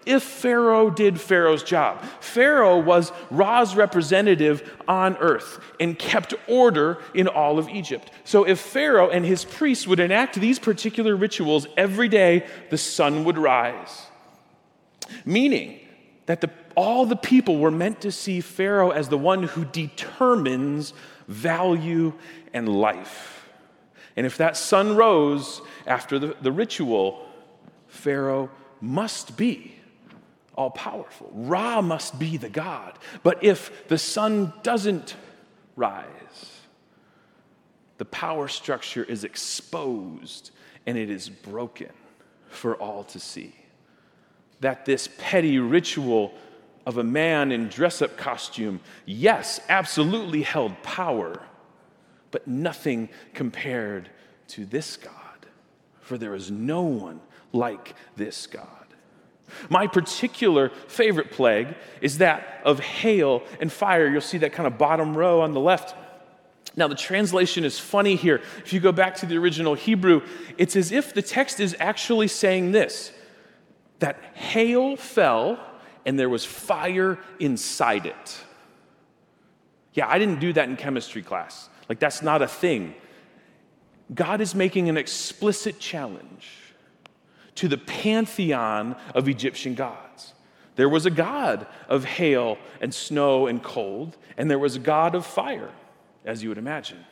if 0.06 0.22
Pharaoh 0.22 0.88
did 0.88 1.20
Pharaoh's 1.20 1.64
job. 1.64 2.02
Pharaoh 2.20 2.78
was 2.78 3.12
Ra's 3.30 3.74
representative 3.74 4.72
on 4.86 5.16
earth 5.16 5.58
and 5.80 5.98
kept 5.98 6.32
order 6.48 6.98
in 7.12 7.26
all 7.26 7.58
of 7.58 7.68
Egypt. 7.68 8.10
So 8.24 8.44
if 8.44 8.60
Pharaoh 8.60 9.10
and 9.10 9.26
his 9.26 9.44
priests 9.44 9.86
would 9.86 10.00
enact 10.00 10.36
these 10.36 10.58
particular 10.58 11.16
rituals 11.16 11.66
every 11.76 12.08
day, 12.08 12.46
the 12.70 12.78
sun 12.78 13.24
would 13.24 13.36
rise. 13.36 14.06
Meaning 15.24 15.80
that 16.26 16.40
the, 16.40 16.50
all 16.76 17.04
the 17.04 17.16
people 17.16 17.58
were 17.58 17.70
meant 17.70 18.00
to 18.02 18.12
see 18.12 18.40
Pharaoh 18.40 18.90
as 18.90 19.08
the 19.08 19.18
one 19.18 19.42
who 19.42 19.64
determines 19.64 20.94
value 21.26 22.12
and 22.52 22.68
life. 22.68 23.48
And 24.16 24.24
if 24.24 24.38
that 24.38 24.56
sun 24.56 24.96
rose 24.96 25.60
after 25.86 26.18
the, 26.18 26.36
the 26.40 26.52
ritual, 26.52 27.26
Pharaoh 27.88 28.50
must 28.80 29.36
be 29.36 29.75
all 30.56 30.70
powerful. 30.70 31.30
Ra 31.32 31.82
must 31.82 32.18
be 32.18 32.36
the 32.36 32.48
God. 32.48 32.98
But 33.22 33.44
if 33.44 33.88
the 33.88 33.98
sun 33.98 34.52
doesn't 34.62 35.14
rise, 35.76 36.06
the 37.98 38.04
power 38.04 38.48
structure 38.48 39.04
is 39.04 39.24
exposed 39.24 40.50
and 40.86 40.96
it 40.96 41.10
is 41.10 41.28
broken 41.28 41.90
for 42.48 42.74
all 42.76 43.04
to 43.04 43.20
see. 43.20 43.54
That 44.60 44.86
this 44.86 45.08
petty 45.18 45.58
ritual 45.58 46.32
of 46.86 46.98
a 46.98 47.04
man 47.04 47.52
in 47.52 47.68
dress 47.68 48.00
up 48.00 48.16
costume, 48.16 48.80
yes, 49.04 49.60
absolutely 49.68 50.42
held 50.42 50.80
power, 50.82 51.42
but 52.30 52.46
nothing 52.46 53.08
compared 53.34 54.08
to 54.48 54.64
this 54.64 54.96
God. 54.96 55.12
For 56.00 56.16
there 56.16 56.34
is 56.34 56.50
no 56.50 56.82
one 56.82 57.20
like 57.52 57.94
this 58.14 58.46
God. 58.46 58.85
My 59.68 59.86
particular 59.86 60.70
favorite 60.88 61.30
plague 61.30 61.74
is 62.00 62.18
that 62.18 62.60
of 62.64 62.80
hail 62.80 63.42
and 63.60 63.72
fire. 63.72 64.08
You'll 64.08 64.20
see 64.20 64.38
that 64.38 64.52
kind 64.52 64.66
of 64.66 64.78
bottom 64.78 65.16
row 65.16 65.40
on 65.40 65.52
the 65.52 65.60
left. 65.60 65.94
Now, 66.76 66.88
the 66.88 66.94
translation 66.94 67.64
is 67.64 67.78
funny 67.78 68.16
here. 68.16 68.42
If 68.58 68.72
you 68.72 68.80
go 68.80 68.92
back 68.92 69.16
to 69.16 69.26
the 69.26 69.38
original 69.38 69.74
Hebrew, 69.74 70.22
it's 70.58 70.76
as 70.76 70.92
if 70.92 71.14
the 71.14 71.22
text 71.22 71.58
is 71.58 71.74
actually 71.78 72.28
saying 72.28 72.72
this 72.72 73.12
that 73.98 74.20
hail 74.34 74.94
fell 74.96 75.58
and 76.04 76.18
there 76.18 76.28
was 76.28 76.44
fire 76.44 77.18
inside 77.40 78.04
it. 78.04 78.44
Yeah, 79.94 80.06
I 80.06 80.18
didn't 80.18 80.40
do 80.40 80.52
that 80.52 80.68
in 80.68 80.76
chemistry 80.76 81.22
class. 81.22 81.70
Like, 81.88 81.98
that's 81.98 82.20
not 82.20 82.42
a 82.42 82.46
thing. 82.46 82.94
God 84.14 84.42
is 84.42 84.54
making 84.54 84.90
an 84.90 84.98
explicit 84.98 85.80
challenge 85.80 86.65
to 87.56 87.68
the 87.68 87.78
pantheon 87.78 88.96
of 89.14 89.28
Egyptian 89.28 89.74
gods. 89.74 90.34
There 90.76 90.88
was 90.88 91.06
a 91.06 91.10
god 91.10 91.66
of 91.88 92.04
hail 92.04 92.58
and 92.80 92.94
snow 92.94 93.46
and 93.46 93.62
cold, 93.62 94.16
and 94.36 94.50
there 94.50 94.58
was 94.58 94.76
a 94.76 94.80
god 94.80 95.14
of 95.14 95.24
fire, 95.24 95.70
as 96.24 96.42
you 96.42 96.50
would 96.50 96.58
imagine. 96.58 97.04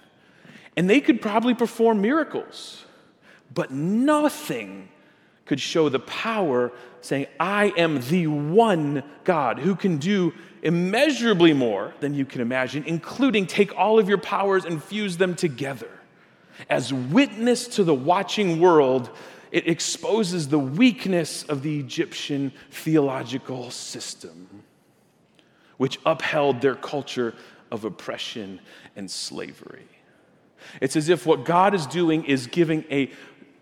And 0.76 0.88
they 0.88 1.00
could 1.00 1.20
probably 1.20 1.54
perform 1.54 2.00
miracles, 2.00 2.84
but 3.52 3.70
nothing 3.70 4.88
could 5.46 5.60
show 5.60 5.88
the 5.88 6.00
power 6.00 6.72
saying, 7.00 7.26
I 7.38 7.72
am 7.76 8.00
the 8.08 8.26
one 8.26 9.02
God 9.24 9.58
who 9.58 9.74
can 9.76 9.98
do 9.98 10.32
immeasurably 10.62 11.52
more 11.52 11.94
than 12.00 12.14
you 12.14 12.24
can 12.24 12.40
imagine, 12.40 12.84
including 12.86 13.46
take 13.46 13.76
all 13.76 13.98
of 13.98 14.08
your 14.08 14.18
powers 14.18 14.64
and 14.64 14.82
fuse 14.82 15.18
them 15.18 15.34
together. 15.34 15.90
As 16.70 16.92
witness 16.92 17.68
to 17.68 17.84
the 17.84 17.94
watching 17.94 18.60
world 18.60 19.10
it 19.54 19.68
exposes 19.68 20.48
the 20.48 20.58
weakness 20.58 21.44
of 21.44 21.62
the 21.62 21.78
Egyptian 21.78 22.50
theological 22.72 23.70
system, 23.70 24.48
which 25.76 26.00
upheld 26.04 26.60
their 26.60 26.74
culture 26.74 27.36
of 27.70 27.84
oppression 27.84 28.58
and 28.96 29.08
slavery. 29.08 29.86
It's 30.80 30.96
as 30.96 31.08
if 31.08 31.24
what 31.24 31.44
God 31.44 31.72
is 31.72 31.86
doing 31.86 32.24
is 32.24 32.48
giving 32.48 32.84
a 32.90 33.12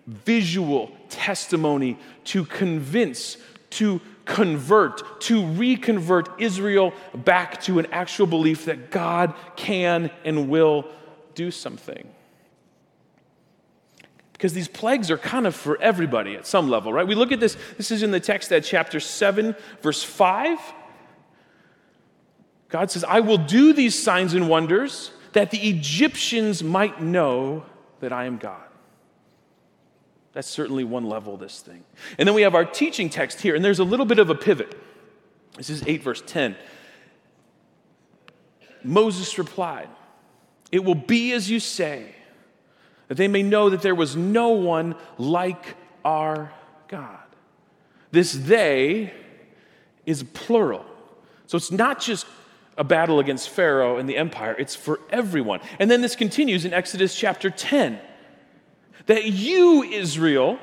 visual 0.07 0.97
testimony 1.11 1.99
to 2.25 2.47
convince, 2.47 3.37
to 3.71 4.01
convert, 4.25 5.21
to 5.21 5.45
reconvert 5.45 6.41
Israel 6.41 6.95
back 7.15 7.61
to 7.65 7.79
an 7.79 7.87
actual 7.93 8.27
belief 8.27 8.65
that 8.65 8.91
God 8.91 9.35
can 9.57 10.11
and 10.25 10.49
will 10.49 10.87
do 11.35 11.51
something 11.51 12.09
because 14.43 14.55
these 14.55 14.67
plagues 14.67 15.09
are 15.09 15.19
kind 15.19 15.47
of 15.47 15.55
for 15.55 15.81
everybody 15.81 16.35
at 16.35 16.49
some 16.49 16.69
level, 16.69 16.93
right? 16.93 17.07
We 17.07 17.15
look 17.15 17.31
at 17.31 17.39
this, 17.39 17.57
this 17.77 17.93
is 17.93 18.03
in 18.03 18.11
the 18.11 18.19
text 18.19 18.51
at 18.51 18.65
chapter 18.65 18.99
7, 18.99 19.55
verse 19.83 20.03
5. 20.03 20.59
God 22.69 22.91
says, 22.91 23.05
I 23.05 23.21
will 23.21 23.39
do 23.39 23.73
these 23.73 23.97
signs 23.97 24.35
and 24.35 24.49
wonders 24.49 25.13
that 25.35 25.53
the 25.53 25.59
Egyptians 25.59 26.61
might 26.61 27.01
know 27.01 27.65
that 28.01 28.13
I 28.13 28.25
am 28.25 28.39
God. 28.39 28.65
That's 30.33 30.49
certainly 30.49 30.83
one 30.83 31.09
level 31.09 31.37
this 31.37 31.61
thing. 31.61 31.85
And 32.19 32.27
then 32.27 32.35
we 32.35 32.43
have 32.43 32.57
our 32.57 32.65
teaching 32.65 33.11
text 33.11 33.43
here, 33.43 33.55
and 33.55 33.65
there's 33.65 33.79
a 33.79 33.85
little 33.85 34.07
bit 34.07 34.19
of 34.19 34.29
a 34.29 34.35
pivot. 34.35 34.77
This 35.57 35.71
is 35.71 35.87
8, 35.87 36.03
verse 36.03 36.23
10. 36.27 36.57
Moses 38.83 39.39
replied, 39.39 39.89
It 40.73 40.83
will 40.83 40.97
be 40.97 41.31
as 41.31 41.49
you 41.49 41.61
say 41.61 42.17
that 43.13 43.19
they 43.19 43.29
may 43.29 43.43
know 43.43 43.69
that 43.69 43.83
there 43.83 43.95
was 43.95 44.17
no 44.17 44.49
one 44.53 44.95
like 45.19 45.77
our 46.03 46.51
God. 46.89 47.19
This 48.11 48.33
they 48.33 49.13
is 50.07 50.23
plural. 50.23 50.87
So 51.47 51.57
it's 51.57 51.71
not 51.71 52.01
just 52.01 52.25
a 52.79 52.85
battle 52.85 53.21
against 53.21 53.51
Pharaoh 53.51 53.99
and 53.99 54.09
the 54.09 54.17
empire, 54.17 54.57
it's 54.59 54.75
for 54.75 54.99
everyone. 55.11 55.61
And 55.79 55.91
then 55.91 56.01
this 56.01 56.17
continues 56.17 56.65
in 56.65 56.73
Exodus 56.73 57.15
chapter 57.15 57.51
10 57.51 58.01
that 59.05 59.27
you, 59.27 59.83
Israel, 59.83 60.59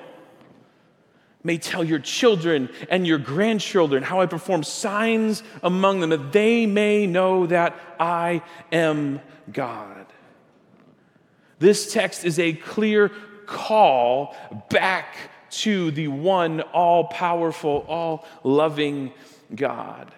may 1.44 1.60
tell 1.60 1.84
your 1.84 2.00
children 2.00 2.70
and 2.90 3.06
your 3.06 3.20
grandchildren 3.20 4.02
how 4.02 4.22
I 4.22 4.26
perform 4.26 4.64
signs 4.64 5.44
among 5.62 6.00
them, 6.00 6.10
that 6.10 6.32
they 6.32 6.66
may 6.66 7.06
know 7.06 7.46
that 7.46 7.80
I 8.00 8.42
am 8.72 9.22
God. 9.52 9.99
This 11.60 11.92
text 11.92 12.26
is 12.26 12.40
a 12.40 12.54
clear 12.54 13.12
call 13.46 14.36
back 14.70 15.16
to 15.50 15.92
the 15.92 16.08
one 16.08 16.62
all 16.62 17.06
powerful, 17.06 17.86
all 17.88 18.26
loving 18.44 19.12
God. 19.54 20.12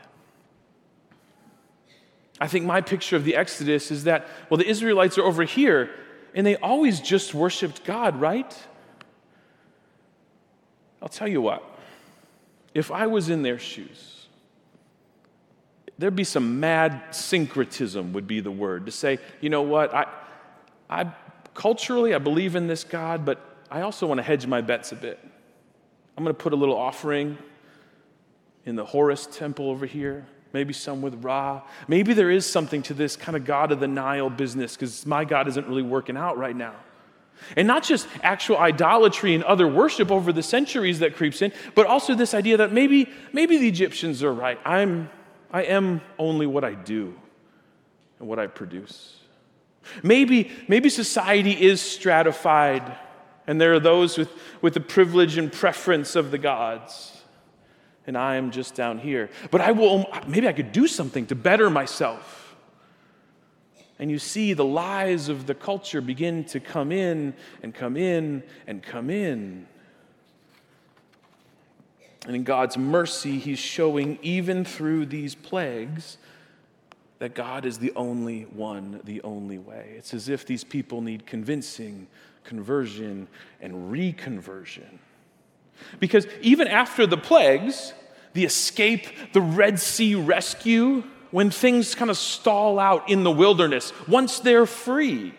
I 2.39 2.47
think 2.47 2.65
my 2.65 2.81
picture 2.81 3.15
of 3.15 3.23
the 3.23 3.35
Exodus 3.35 3.91
is 3.91 4.05
that, 4.05 4.27
well, 4.49 4.57
the 4.57 4.67
Israelites 4.67 5.17
are 5.17 5.23
over 5.23 5.43
here 5.43 5.91
and 6.33 6.45
they 6.45 6.55
always 6.57 6.99
just 6.99 7.33
worshiped 7.33 7.83
God, 7.83 8.19
right? 8.19 8.57
I'll 11.01 11.09
tell 11.09 11.27
you 11.27 11.41
what, 11.41 11.63
if 12.73 12.91
I 12.91 13.07
was 13.07 13.29
in 13.29 13.41
their 13.41 13.59
shoes, 13.59 14.27
there'd 15.97 16.15
be 16.15 16.23
some 16.23 16.59
mad 16.59 17.01
syncretism, 17.11 18.13
would 18.13 18.27
be 18.27 18.39
the 18.39 18.51
word, 18.51 18.85
to 18.85 18.91
say, 18.91 19.19
you 19.39 19.49
know 19.49 19.61
what, 19.61 19.93
I, 19.93 20.07
I 20.89 21.13
culturally, 21.53 22.13
I 22.13 22.19
believe 22.19 22.55
in 22.55 22.67
this 22.67 22.83
God, 22.83 23.25
but 23.25 23.39
I 23.69 23.81
also 23.81 24.07
want 24.07 24.17
to 24.17 24.23
hedge 24.23 24.45
my 24.45 24.61
bets 24.61 24.91
a 24.91 24.95
bit. 24.95 25.19
I'm 26.17 26.23
going 26.23 26.35
to 26.35 26.41
put 26.41 26.53
a 26.53 26.55
little 26.55 26.77
offering 26.77 27.37
in 28.65 28.75
the 28.75 28.85
Horus 28.85 29.27
temple 29.31 29.69
over 29.69 29.85
here, 29.85 30.25
maybe 30.53 30.73
some 30.73 31.01
with 31.01 31.23
Ra. 31.23 31.61
Maybe 31.87 32.13
there 32.13 32.29
is 32.29 32.45
something 32.45 32.81
to 32.83 32.93
this 32.93 33.15
kind 33.15 33.35
of 33.35 33.45
God 33.45 33.71
of 33.71 33.79
the 33.79 33.87
Nile 33.87 34.29
business 34.29 34.75
because 34.75 35.05
my 35.05 35.25
God 35.25 35.47
isn't 35.47 35.67
really 35.67 35.83
working 35.83 36.17
out 36.17 36.37
right 36.37 36.55
now. 36.55 36.75
And 37.55 37.67
not 37.67 37.83
just 37.83 38.07
actual 38.21 38.57
idolatry 38.57 39.33
and 39.33 39.43
other 39.43 39.67
worship 39.67 40.11
over 40.11 40.31
the 40.31 40.43
centuries 40.43 40.99
that 40.99 41.15
creeps 41.15 41.41
in, 41.41 41.51
but 41.73 41.87
also 41.87 42.13
this 42.13 42.33
idea 42.33 42.57
that 42.57 42.71
maybe, 42.71 43.09
maybe 43.33 43.57
the 43.57 43.67
Egyptians 43.67 44.21
are 44.21 44.33
right. 44.33 44.59
I'm, 44.63 45.09
I 45.51 45.63
am 45.63 46.01
only 46.19 46.45
what 46.45 46.63
I 46.63 46.73
do 46.75 47.15
and 48.19 48.27
what 48.27 48.37
I 48.37 48.45
produce. 48.47 49.20
Maybe, 50.03 50.51
maybe 50.67 50.89
society 50.89 51.59
is 51.59 51.81
stratified, 51.81 52.97
and 53.47 53.59
there 53.59 53.73
are 53.73 53.79
those 53.79 54.17
with, 54.17 54.29
with 54.61 54.73
the 54.73 54.79
privilege 54.79 55.37
and 55.37 55.51
preference 55.51 56.15
of 56.15 56.31
the 56.31 56.37
gods, 56.37 57.21
and 58.07 58.17
I 58.17 58.35
am 58.35 58.51
just 58.51 58.75
down 58.75 58.99
here. 58.99 59.29
But 59.49 59.61
I 59.61 59.71
will, 59.71 60.05
maybe 60.27 60.47
I 60.47 60.53
could 60.53 60.71
do 60.71 60.87
something 60.87 61.25
to 61.27 61.35
better 61.35 61.69
myself. 61.69 62.55
And 63.99 64.09
you 64.09 64.17
see 64.17 64.53
the 64.53 64.65
lies 64.65 65.29
of 65.29 65.45
the 65.45 65.53
culture 65.53 66.01
begin 66.01 66.43
to 66.45 66.59
come 66.59 66.91
in 66.91 67.35
and 67.61 67.73
come 67.73 67.95
in 67.95 68.41
and 68.65 68.81
come 68.81 69.11
in. 69.11 69.67
And 72.25 72.35
in 72.35 72.43
God's 72.43 72.77
mercy, 72.77 73.37
He's 73.37 73.59
showing, 73.59 74.17
even 74.21 74.65
through 74.65 75.07
these 75.07 75.35
plagues, 75.35 76.17
that 77.21 77.35
God 77.35 77.67
is 77.67 77.77
the 77.77 77.93
only 77.95 78.45
one, 78.45 78.99
the 79.03 79.21
only 79.21 79.59
way. 79.59 79.93
It's 79.95 80.11
as 80.11 80.27
if 80.27 80.43
these 80.43 80.63
people 80.63 81.01
need 81.01 81.27
convincing, 81.27 82.07
conversion, 82.43 83.27
and 83.61 83.93
reconversion. 83.93 84.97
Because 85.99 86.25
even 86.41 86.67
after 86.67 87.05
the 87.05 87.17
plagues, 87.17 87.93
the 88.33 88.43
escape, 88.43 89.05
the 89.33 89.41
Red 89.41 89.79
Sea 89.79 90.15
rescue, 90.15 91.03
when 91.29 91.51
things 91.51 91.93
kind 91.93 92.09
of 92.09 92.17
stall 92.17 92.79
out 92.79 93.07
in 93.07 93.23
the 93.23 93.29
wilderness, 93.29 93.93
once 94.07 94.39
they're 94.39 94.65
free, 94.65 95.35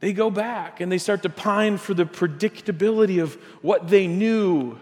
they 0.00 0.12
go 0.12 0.30
back 0.30 0.80
and 0.80 0.90
they 0.90 0.98
start 0.98 1.22
to 1.22 1.30
pine 1.30 1.78
for 1.78 1.94
the 1.94 2.06
predictability 2.06 3.22
of 3.22 3.34
what 3.62 3.86
they 3.86 4.08
knew. 4.08 4.80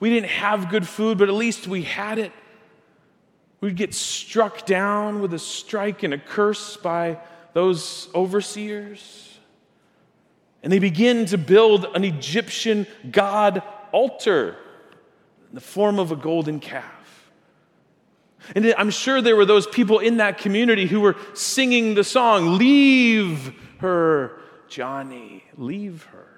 We 0.00 0.08
didn't 0.08 0.30
have 0.30 0.70
good 0.70 0.88
food, 0.88 1.18
but 1.18 1.28
at 1.28 1.34
least 1.34 1.68
we 1.68 1.82
had 1.82 2.18
it. 2.18 2.32
We'd 3.64 3.76
get 3.76 3.94
struck 3.94 4.66
down 4.66 5.22
with 5.22 5.32
a 5.32 5.38
strike 5.38 6.02
and 6.02 6.12
a 6.12 6.18
curse 6.18 6.76
by 6.76 7.16
those 7.54 8.10
overseers. 8.14 9.38
And 10.62 10.70
they 10.70 10.78
begin 10.78 11.24
to 11.26 11.38
build 11.38 11.86
an 11.94 12.04
Egyptian 12.04 12.86
god 13.10 13.62
altar 13.90 14.58
in 15.48 15.54
the 15.54 15.62
form 15.62 15.98
of 15.98 16.12
a 16.12 16.16
golden 16.16 16.60
calf. 16.60 17.30
And 18.54 18.74
I'm 18.76 18.90
sure 18.90 19.22
there 19.22 19.34
were 19.34 19.46
those 19.46 19.66
people 19.66 19.98
in 19.98 20.18
that 20.18 20.36
community 20.36 20.86
who 20.86 21.00
were 21.00 21.16
singing 21.32 21.94
the 21.94 22.04
song, 22.04 22.58
Leave 22.58 23.54
her, 23.78 24.40
Johnny, 24.68 25.42
leave 25.56 26.02
her. 26.12 26.28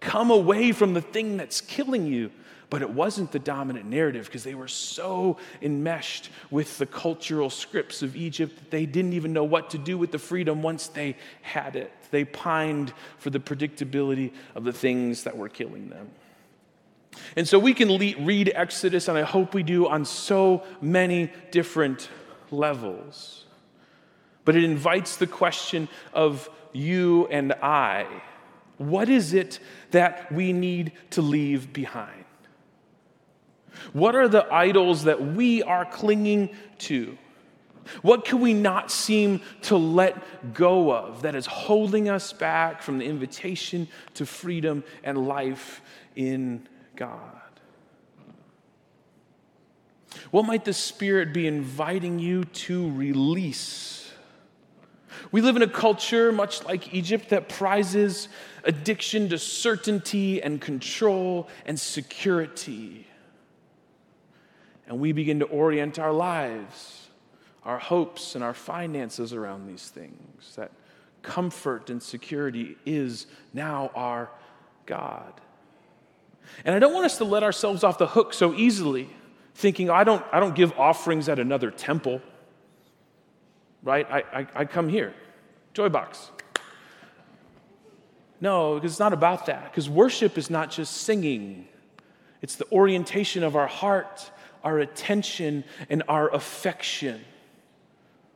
Come 0.00 0.32
away 0.32 0.72
from 0.72 0.92
the 0.92 1.00
thing 1.00 1.36
that's 1.36 1.60
killing 1.60 2.08
you. 2.08 2.32
But 2.74 2.82
it 2.82 2.90
wasn't 2.90 3.30
the 3.30 3.38
dominant 3.38 3.86
narrative 3.86 4.26
because 4.26 4.42
they 4.42 4.56
were 4.56 4.66
so 4.66 5.36
enmeshed 5.62 6.30
with 6.50 6.76
the 6.76 6.86
cultural 6.86 7.48
scripts 7.48 8.02
of 8.02 8.16
Egypt 8.16 8.56
that 8.56 8.72
they 8.72 8.84
didn't 8.84 9.12
even 9.12 9.32
know 9.32 9.44
what 9.44 9.70
to 9.70 9.78
do 9.78 9.96
with 9.96 10.10
the 10.10 10.18
freedom 10.18 10.60
once 10.60 10.88
they 10.88 11.14
had 11.42 11.76
it. 11.76 11.92
They 12.10 12.24
pined 12.24 12.92
for 13.18 13.30
the 13.30 13.38
predictability 13.38 14.32
of 14.56 14.64
the 14.64 14.72
things 14.72 15.22
that 15.22 15.36
were 15.36 15.48
killing 15.48 15.88
them. 15.88 16.10
And 17.36 17.46
so 17.46 17.60
we 17.60 17.74
can 17.74 17.88
le- 17.92 18.20
read 18.24 18.50
Exodus, 18.52 19.06
and 19.06 19.16
I 19.16 19.22
hope 19.22 19.54
we 19.54 19.62
do, 19.62 19.86
on 19.86 20.04
so 20.04 20.64
many 20.80 21.30
different 21.52 22.08
levels. 22.50 23.44
But 24.44 24.56
it 24.56 24.64
invites 24.64 25.16
the 25.16 25.28
question 25.28 25.86
of 26.12 26.50
you 26.72 27.28
and 27.28 27.52
I 27.52 28.08
what 28.78 29.08
is 29.08 29.32
it 29.32 29.60
that 29.92 30.32
we 30.32 30.52
need 30.52 30.90
to 31.10 31.22
leave 31.22 31.72
behind? 31.72 32.23
What 33.92 34.14
are 34.14 34.28
the 34.28 34.52
idols 34.52 35.04
that 35.04 35.20
we 35.20 35.62
are 35.62 35.84
clinging 35.84 36.50
to? 36.78 37.16
What 38.02 38.24
can 38.24 38.40
we 38.40 38.54
not 38.54 38.90
seem 38.90 39.40
to 39.62 39.76
let 39.76 40.54
go 40.54 40.92
of 40.94 41.22
that 41.22 41.34
is 41.34 41.46
holding 41.46 42.08
us 42.08 42.32
back 42.32 42.82
from 42.82 42.98
the 42.98 43.04
invitation 43.04 43.88
to 44.14 44.26
freedom 44.26 44.84
and 45.02 45.28
life 45.28 45.82
in 46.16 46.66
God? 46.96 47.20
What 50.30 50.46
might 50.46 50.64
the 50.64 50.72
Spirit 50.72 51.34
be 51.34 51.46
inviting 51.46 52.18
you 52.18 52.44
to 52.44 52.90
release? 52.92 54.12
We 55.30 55.40
live 55.40 55.56
in 55.56 55.62
a 55.62 55.68
culture, 55.68 56.32
much 56.32 56.64
like 56.64 56.94
Egypt, 56.94 57.30
that 57.30 57.48
prizes 57.48 58.28
addiction 58.64 59.28
to 59.30 59.38
certainty 59.38 60.42
and 60.42 60.60
control 60.60 61.48
and 61.66 61.78
security. 61.78 63.06
And 64.86 65.00
we 65.00 65.12
begin 65.12 65.38
to 65.40 65.46
orient 65.46 65.98
our 65.98 66.12
lives, 66.12 67.08
our 67.64 67.78
hopes, 67.78 68.34
and 68.34 68.44
our 68.44 68.54
finances 68.54 69.32
around 69.32 69.66
these 69.66 69.88
things. 69.88 70.54
That 70.56 70.70
comfort 71.22 71.90
and 71.90 72.02
security 72.02 72.76
is 72.84 73.26
now 73.52 73.90
our 73.94 74.30
God. 74.86 75.32
And 76.64 76.74
I 76.74 76.78
don't 76.78 76.92
want 76.92 77.06
us 77.06 77.18
to 77.18 77.24
let 77.24 77.42
ourselves 77.42 77.82
off 77.82 77.98
the 77.98 78.06
hook 78.06 78.34
so 78.34 78.54
easily, 78.54 79.08
thinking, 79.54 79.88
I 79.88 80.04
don't, 80.04 80.24
I 80.32 80.40
don't 80.40 80.54
give 80.54 80.78
offerings 80.78 81.28
at 81.28 81.38
another 81.38 81.70
temple, 81.70 82.20
right? 83.82 84.06
I, 84.10 84.18
I, 84.40 84.46
I 84.54 84.64
come 84.66 84.88
here, 84.88 85.14
Joy 85.72 85.88
Box. 85.88 86.30
No, 88.40 88.74
because 88.74 88.92
it's 88.92 89.00
not 89.00 89.14
about 89.14 89.46
that. 89.46 89.70
Because 89.70 89.88
worship 89.88 90.36
is 90.36 90.50
not 90.50 90.70
just 90.70 90.92
singing, 90.98 91.66
it's 92.42 92.56
the 92.56 92.70
orientation 92.70 93.42
of 93.42 93.56
our 93.56 93.66
heart, 93.66 94.30
our 94.64 94.78
attention, 94.78 95.62
and 95.88 96.02
our 96.08 96.32
affection. 96.34 97.20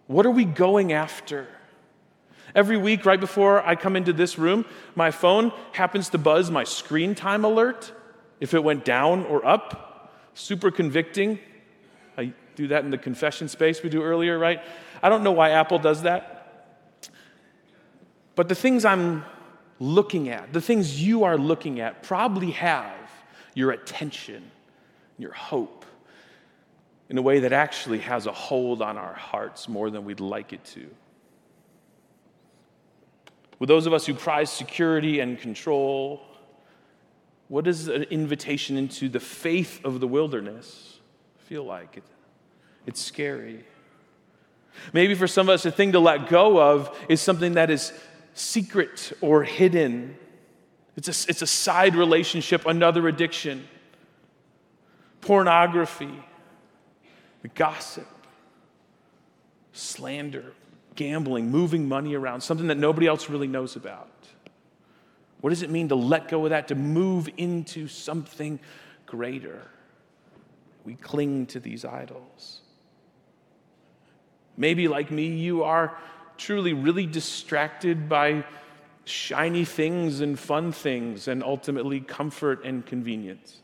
What 0.06 0.26
are 0.26 0.30
we 0.30 0.44
going 0.44 0.92
after? 0.92 1.48
Every 2.54 2.76
week, 2.76 3.04
right 3.04 3.20
before 3.20 3.66
I 3.66 3.74
come 3.74 3.96
into 3.96 4.12
this 4.12 4.38
room, 4.38 4.64
my 4.94 5.10
phone 5.10 5.52
happens 5.72 6.10
to 6.10 6.18
buzz 6.18 6.50
my 6.50 6.64
screen 6.64 7.14
time 7.14 7.44
alert 7.44 7.92
if 8.40 8.54
it 8.54 8.62
went 8.62 8.84
down 8.84 9.24
or 9.26 9.44
up. 9.44 10.12
Super 10.34 10.70
convicting. 10.70 11.38
I 12.16 12.32
do 12.54 12.68
that 12.68 12.84
in 12.84 12.90
the 12.90 12.98
confession 12.98 13.48
space 13.48 13.82
we 13.82 13.90
do 13.90 14.02
earlier, 14.02 14.38
right? 14.38 14.62
I 15.02 15.08
don't 15.08 15.22
know 15.22 15.32
why 15.32 15.50
Apple 15.50 15.78
does 15.78 16.02
that. 16.02 16.34
But 18.34 18.48
the 18.48 18.54
things 18.54 18.84
I'm 18.84 19.24
looking 19.80 20.28
at, 20.28 20.52
the 20.52 20.60
things 20.60 21.02
you 21.02 21.24
are 21.24 21.36
looking 21.36 21.80
at, 21.80 22.02
probably 22.02 22.52
have 22.52 22.96
your 23.54 23.72
attention, 23.72 24.50
your 25.18 25.32
hope, 25.32 25.77
in 27.08 27.16
a 27.18 27.22
way 27.22 27.40
that 27.40 27.52
actually 27.52 28.00
has 28.00 28.26
a 28.26 28.32
hold 28.32 28.82
on 28.82 28.98
our 28.98 29.14
hearts 29.14 29.68
more 29.68 29.90
than 29.90 30.04
we'd 30.04 30.20
like 30.20 30.52
it 30.52 30.64
to. 30.64 30.88
With 33.58 33.68
those 33.68 33.86
of 33.86 33.92
us 33.92 34.06
who 34.06 34.14
prize 34.14 34.50
security 34.50 35.20
and 35.20 35.38
control, 35.38 36.22
what 37.48 37.64
does 37.64 37.88
an 37.88 38.04
invitation 38.04 38.76
into 38.76 39.08
the 39.08 39.20
faith 39.20 39.84
of 39.84 40.00
the 40.00 40.08
wilderness 40.08 40.98
feel 41.38 41.64
like? 41.64 42.02
it's 42.86 43.02
scary. 43.02 43.64
Maybe 44.94 45.14
for 45.14 45.26
some 45.26 45.50
of 45.50 45.54
us, 45.54 45.66
a 45.66 45.70
thing 45.70 45.92
to 45.92 46.00
let 46.00 46.30
go 46.30 46.58
of 46.58 46.96
is 47.08 47.20
something 47.20 47.52
that 47.54 47.68
is 47.68 47.92
secret 48.32 49.12
or 49.20 49.44
hidden. 49.44 50.16
It's 50.96 51.08
a, 51.08 51.30
it's 51.30 51.42
a 51.42 51.46
side 51.46 51.94
relationship, 51.94 52.64
another 52.64 53.06
addiction. 53.06 53.68
Pornography, 55.20 56.24
gossip, 57.46 58.08
slander, 59.72 60.52
gambling, 60.96 61.50
moving 61.50 61.88
money 61.88 62.14
around, 62.14 62.40
something 62.40 62.66
that 62.66 62.78
nobody 62.78 63.06
else 63.06 63.30
really 63.30 63.46
knows 63.46 63.76
about. 63.76 64.10
What 65.40 65.50
does 65.50 65.62
it 65.62 65.70
mean 65.70 65.88
to 65.90 65.94
let 65.94 66.28
go 66.28 66.44
of 66.44 66.50
that, 66.50 66.68
to 66.68 66.74
move 66.74 67.28
into 67.36 67.86
something 67.86 68.58
greater? 69.06 69.62
We 70.84 70.94
cling 70.94 71.46
to 71.46 71.60
these 71.60 71.84
idols. 71.84 72.62
Maybe, 74.56 74.88
like 74.88 75.12
me, 75.12 75.28
you 75.28 75.62
are 75.62 75.96
truly 76.36 76.72
really 76.72 77.06
distracted 77.06 78.08
by 78.08 78.44
shiny 79.04 79.64
things 79.64 80.20
and 80.20 80.38
fun 80.38 80.72
things 80.72 81.28
and 81.28 81.42
ultimately 81.42 82.00
comfort 82.00 82.64
and 82.64 82.84
convenience. 82.84 83.60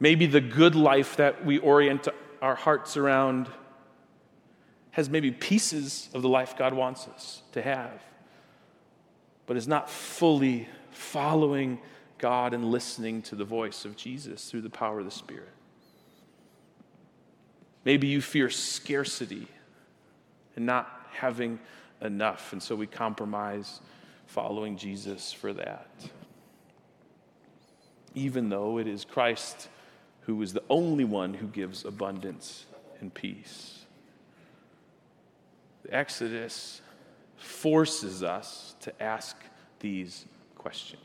Maybe 0.00 0.26
the 0.26 0.40
good 0.40 0.74
life 0.74 1.16
that 1.16 1.44
we 1.44 1.58
orient 1.58 2.08
our 2.42 2.56
hearts 2.56 2.96
around 2.96 3.48
has 4.92 5.08
maybe 5.08 5.30
pieces 5.30 6.08
of 6.14 6.22
the 6.22 6.28
life 6.28 6.56
God 6.56 6.74
wants 6.74 7.06
us 7.06 7.42
to 7.52 7.62
have 7.62 8.02
but 9.50 9.56
is 9.56 9.66
not 9.66 9.90
fully 9.90 10.68
following 10.92 11.80
God 12.18 12.54
and 12.54 12.70
listening 12.70 13.20
to 13.22 13.34
the 13.34 13.44
voice 13.44 13.84
of 13.84 13.96
Jesus 13.96 14.48
through 14.48 14.60
the 14.60 14.70
power 14.70 15.00
of 15.00 15.04
the 15.04 15.10
Spirit. 15.10 15.50
Maybe 17.84 18.06
you 18.06 18.20
fear 18.20 18.48
scarcity 18.48 19.48
and 20.54 20.66
not 20.66 21.04
having 21.10 21.58
enough, 22.00 22.52
and 22.52 22.62
so 22.62 22.76
we 22.76 22.86
compromise 22.86 23.80
following 24.26 24.76
Jesus 24.76 25.32
for 25.32 25.52
that. 25.52 25.90
Even 28.14 28.50
though 28.50 28.78
it 28.78 28.86
is 28.86 29.04
Christ 29.04 29.68
who 30.30 30.40
is 30.42 30.52
the 30.52 30.62
only 30.70 31.02
one 31.02 31.34
who 31.34 31.48
gives 31.48 31.84
abundance 31.84 32.64
and 33.00 33.12
peace. 33.12 33.84
The 35.82 35.92
Exodus 35.92 36.80
forces 37.36 38.22
us 38.22 38.76
to 38.82 39.02
ask 39.02 39.36
these 39.80 40.26
questions. 40.56 41.02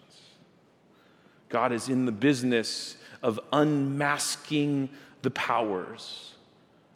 God 1.50 1.72
is 1.72 1.90
in 1.90 2.06
the 2.06 2.12
business 2.12 2.98
of 3.24 3.40
unmasking 3.52 4.90
the 5.24 5.32
powers, 5.32 6.36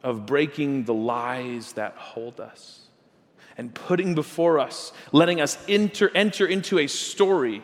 of 0.04 0.28
breaking 0.28 0.84
the 0.84 0.94
lies 0.94 1.74
that 1.74 1.96
hold 1.96 2.40
us, 2.40 2.82
and 3.58 3.74
putting 3.74 4.14
before 4.14 4.60
us, 4.60 4.94
letting 5.12 5.42
us 5.42 5.58
enter, 5.68 6.12
enter 6.14 6.46
into 6.46 6.78
a 6.78 6.86
story 6.86 7.64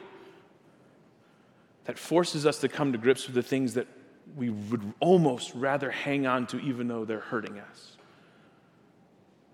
that 1.83 1.99
forces 1.99 2.47
us 2.47 2.57
to 2.61 2.67
come 2.67 2.93
to 2.93 2.97
grips 2.97 3.27
with 3.27 3.35
the 3.35 3.43
things 3.43 3.75
that 3.75 3.87
we 4.35 4.49
would 4.49 4.93
almost 4.99 5.53
rather 5.53 5.91
hang 5.91 6.25
on 6.25 6.47
to, 6.47 6.59
even 6.59 6.87
though 6.87 7.05
they're 7.05 7.19
hurting 7.19 7.59
us. 7.59 7.97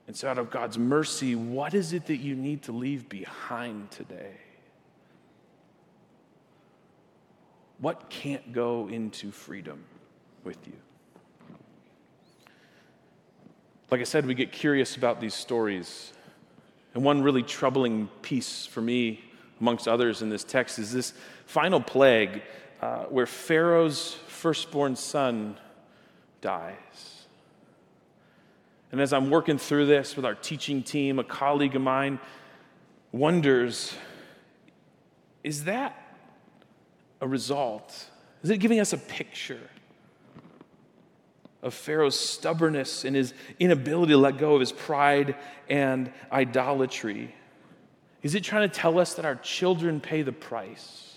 And 0.08 0.16
so, 0.16 0.30
out 0.30 0.38
of 0.38 0.50
God's 0.50 0.78
mercy, 0.78 1.36
what 1.36 1.74
is 1.74 1.94
it 1.94 2.08
that 2.08 2.18
you 2.18 2.36
need 2.36 2.64
to 2.64 2.72
leave 2.72 3.08
behind 3.08 3.92
today? 3.92 4.36
What 7.80 8.10
can't 8.10 8.52
go 8.54 8.88
into 8.90 9.32
freedom 9.32 9.84
with 10.44 10.58
you? 10.68 10.74
Like 13.90 14.02
I 14.02 14.06
said, 14.06 14.26
we 14.26 14.36
get 14.36 14.52
curious 14.52 14.96
about 14.96 15.20
these 15.20 15.34
stories. 15.34 16.14
And 16.94 17.04
one 17.04 17.22
really 17.22 17.44
troubling 17.44 18.08
piece 18.22 18.66
for 18.66 18.82
me, 18.82 19.22
amongst 19.60 19.88
others 19.88 20.22
in 20.22 20.30
this 20.30 20.44
text, 20.44 20.80
is 20.80 20.92
this 20.92 21.14
final 21.46 21.82
plague 21.82 22.42
uh, 22.82 23.04
where 23.06 23.28
Pharaoh's 23.28 24.16
firstborn 24.28 24.96
son 24.96 25.56
dies. 26.42 27.26
And 28.92 29.00
as 29.00 29.14
I'm 29.14 29.30
working 29.30 29.58
through 29.58 29.86
this 29.86 30.16
with 30.16 30.26
our 30.26 30.36
teaching 30.36 30.84
team, 30.84 31.20
a 31.20 31.24
colleague 31.24 31.76
of 31.76 31.82
mine 31.82 32.20
wonders 33.12 33.94
is 35.44 35.64
that 35.64 35.98
a 37.20 37.28
result? 37.28 38.10
Is 38.44 38.50
it 38.50 38.58
giving 38.58 38.80
us 38.80 38.94
a 38.94 38.98
picture 38.98 39.70
of 41.64 41.74
Pharaoh's 41.74 42.20
stubbornness 42.20 43.06
and 43.06 43.16
his 43.16 43.34
inability 43.60 44.14
to 44.14 44.18
let 44.18 44.38
go 44.38 44.54
of 44.54 44.60
his 44.60 44.72
pride 44.72 45.36
and 45.68 46.12
idolatry? 46.32 47.34
Is 48.22 48.36
it 48.36 48.44
trying 48.44 48.70
to 48.70 48.76
tell 48.76 49.00
us 49.00 49.16
that 49.16 49.26
our 49.26 49.36
children 49.36 50.00
pay 50.00 50.22
the 50.22 50.32
price 50.32 51.11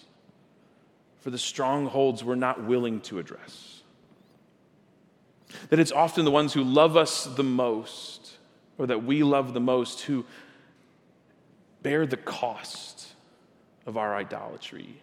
for 1.25 1.31
the 1.31 1.39
strongholds 1.39 2.23
we're 2.23 2.35
not 2.35 2.65
willing 2.65 3.01
to 3.01 3.19
address? 3.19 3.81
That 5.71 5.79
it's 5.79 5.91
often 5.91 6.27
the 6.27 6.31
ones 6.31 6.53
who 6.53 6.63
love 6.63 6.99
us 6.99 7.25
the 7.25 7.43
most, 7.43 8.37
or 8.77 8.87
that 8.89 9.05
we 9.05 9.23
love 9.23 9.55
the 9.55 9.61
most, 9.61 10.03
who 10.03 10.27
bear 11.83 12.05
the 12.05 12.19
cost 12.19 13.07
of 13.87 13.97
our 13.97 14.15
idolatry, 14.15 15.01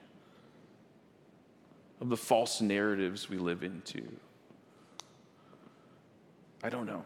of 2.00 2.10
the 2.10 2.18
false 2.18 2.62
narratives 2.62 3.28
we 3.28 3.40
live 3.40 3.64
into. 3.64 4.04
I 6.64 6.70
don't 6.70 6.86
know. 6.86 7.04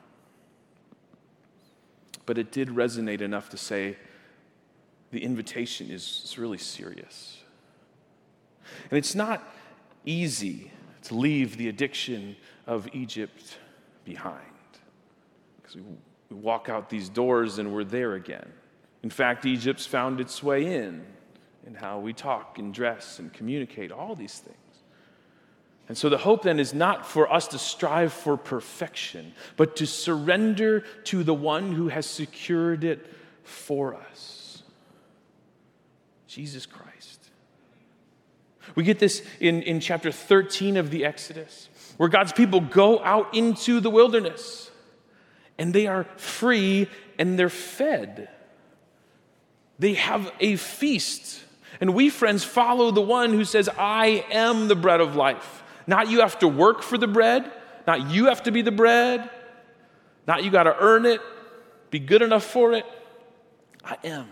But 2.25 2.37
it 2.37 2.51
did 2.51 2.67
resonate 2.67 3.21
enough 3.21 3.49
to 3.51 3.57
say 3.57 3.95
the 5.11 5.23
invitation 5.23 5.89
is, 5.89 6.35
really 6.37 6.57
serious. 6.57 7.37
And 8.89 8.97
it's 8.97 9.15
not 9.15 9.43
easy 10.05 10.71
to 11.03 11.15
leave 11.15 11.57
the 11.57 11.69
addiction 11.69 12.35
of 12.67 12.87
Egypt 12.93 13.57
behind 14.03 14.41
because 15.57 15.75
we, 15.75 15.83
we 16.29 16.35
walk 16.35 16.69
out 16.69 16.89
these 16.89 17.09
doors 17.09 17.59
and 17.59 17.73
we're 17.73 17.83
there 17.83 18.13
again. 18.13 18.51
In 19.03 19.09
fact, 19.09 19.45
Egypt's 19.45 19.85
found 19.85 20.19
its 20.19 20.41
way 20.41 20.65
in, 20.65 21.05
in 21.65 21.75
how 21.75 21.99
we 21.99 22.13
talk 22.13 22.57
and 22.57 22.73
dress 22.73 23.19
and 23.19 23.31
communicate, 23.31 23.91
all 23.91 24.15
these 24.15 24.39
things. 24.39 24.57
And 25.87 25.95
so 25.95 26.09
the 26.09 26.17
hope 26.17 26.41
then 26.41 26.59
is 26.59 26.73
not 26.73 27.05
for 27.05 27.31
us 27.31 27.47
to 27.49 27.59
strive 27.59 28.11
for 28.11 28.37
perfection, 28.37 29.33
but 29.55 29.75
to 29.75 29.85
surrender 29.85 30.79
to 31.05 31.23
the 31.23 31.33
one 31.33 31.71
who 31.71 31.89
has 31.89 32.07
secured 32.07 32.83
it 32.83 33.05
for 33.43 33.93
us 33.93 34.45
Jesus 36.35 36.65
Christ. 36.65 37.24
We 38.73 38.83
get 38.83 38.99
this 38.99 39.21
in, 39.39 39.61
in 39.61 39.79
chapter 39.79 40.11
13 40.11 40.77
of 40.77 40.89
the 40.89 41.05
Exodus, 41.05 41.69
where 41.97 42.09
God's 42.09 42.33
people 42.33 42.59
go 42.59 43.03
out 43.03 43.35
into 43.35 43.79
the 43.79 43.89
wilderness 43.89 44.71
and 45.57 45.73
they 45.73 45.87
are 45.87 46.05
free 46.17 46.87
and 47.17 47.37
they're 47.37 47.49
fed. 47.49 48.29
They 49.79 49.93
have 49.93 50.31
a 50.39 50.55
feast. 50.55 51.43
And 51.81 51.93
we, 51.93 52.09
friends, 52.09 52.43
follow 52.43 52.91
the 52.91 53.01
one 53.01 53.33
who 53.33 53.45
says, 53.45 53.69
I 53.77 54.25
am 54.31 54.67
the 54.67 54.75
bread 54.75 55.01
of 55.01 55.15
life. 55.15 55.63
Not 55.87 56.09
you 56.09 56.21
have 56.21 56.39
to 56.39 56.47
work 56.47 56.81
for 56.81 56.97
the 56.97 57.07
bread, 57.07 57.51
not 57.85 58.09
you 58.09 58.25
have 58.25 58.43
to 58.43 58.51
be 58.51 58.61
the 58.61 58.71
bread, 58.71 59.29
not 60.27 60.43
you 60.43 60.49
got 60.49 60.63
to 60.63 60.75
earn 60.79 61.05
it, 61.05 61.21
be 61.91 61.99
good 61.99 62.21
enough 62.21 62.43
for 62.43 62.73
it. 62.73 62.85
I 63.83 63.97
am. 64.03 64.27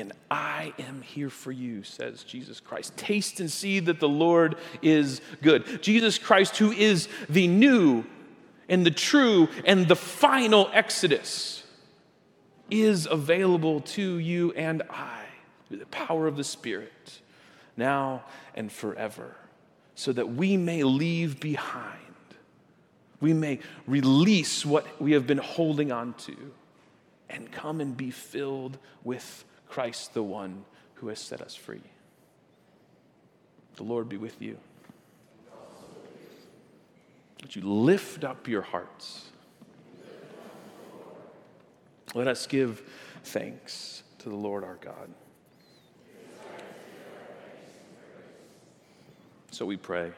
And 0.00 0.12
I 0.30 0.72
am 0.78 1.02
here 1.02 1.30
for 1.30 1.52
you, 1.52 1.82
says 1.82 2.24
Jesus 2.24 2.58
Christ. 2.58 2.96
Taste 2.96 3.38
and 3.40 3.50
see 3.50 3.80
that 3.80 4.00
the 4.00 4.08
Lord 4.08 4.56
is 4.82 5.20
good. 5.42 5.82
Jesus 5.82 6.18
Christ, 6.18 6.56
who 6.56 6.72
is 6.72 7.08
the 7.28 7.46
new 7.46 8.04
and 8.68 8.86
the 8.86 8.90
true 8.90 9.48
and 9.64 9.86
the 9.86 9.96
final 9.96 10.70
Exodus 10.72 11.64
is 12.70 13.06
available 13.06 13.80
to 13.80 14.18
you 14.18 14.52
and 14.52 14.82
I 14.88 15.24
through 15.68 15.78
the 15.78 15.86
power 15.86 16.26
of 16.26 16.36
the 16.36 16.44
Spirit, 16.44 17.20
now 17.76 18.24
and 18.54 18.70
forever, 18.70 19.36
so 19.94 20.12
that 20.12 20.30
we 20.34 20.56
may 20.56 20.82
leave 20.82 21.40
behind, 21.40 21.96
we 23.20 23.34
may 23.34 23.58
release 23.86 24.64
what 24.64 25.00
we 25.00 25.12
have 25.12 25.26
been 25.26 25.38
holding 25.38 25.92
on 25.92 26.14
to, 26.14 26.36
and 27.28 27.52
come 27.52 27.80
and 27.80 27.96
be 27.96 28.10
filled 28.10 28.78
with 29.04 29.44
Christ, 29.70 30.14
the 30.14 30.22
one 30.22 30.64
who 30.94 31.08
has 31.08 31.18
set 31.18 31.40
us 31.40 31.54
free. 31.54 31.80
The 33.76 33.84
Lord 33.84 34.08
be 34.08 34.16
with 34.16 34.42
you. 34.42 34.58
Would 37.40 37.56
you 37.56 37.62
lift 37.62 38.24
up 38.24 38.48
your 38.48 38.62
hearts? 38.62 39.30
Let 42.14 42.26
us 42.26 42.46
give 42.46 42.82
thanks 43.24 44.02
to 44.18 44.28
the 44.28 44.36
Lord 44.36 44.64
our 44.64 44.76
God. 44.80 45.08
So 49.52 49.64
we 49.64 49.76
pray. 49.76 50.12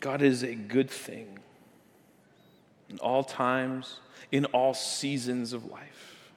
God 0.00 0.22
is 0.22 0.42
a 0.42 0.54
good 0.54 0.90
thing 0.90 1.38
in 2.88 2.98
all 2.98 3.24
times, 3.24 4.00
in 4.32 4.44
all 4.46 4.74
seasons 4.74 5.52
of 5.52 5.64
life. 5.66 6.30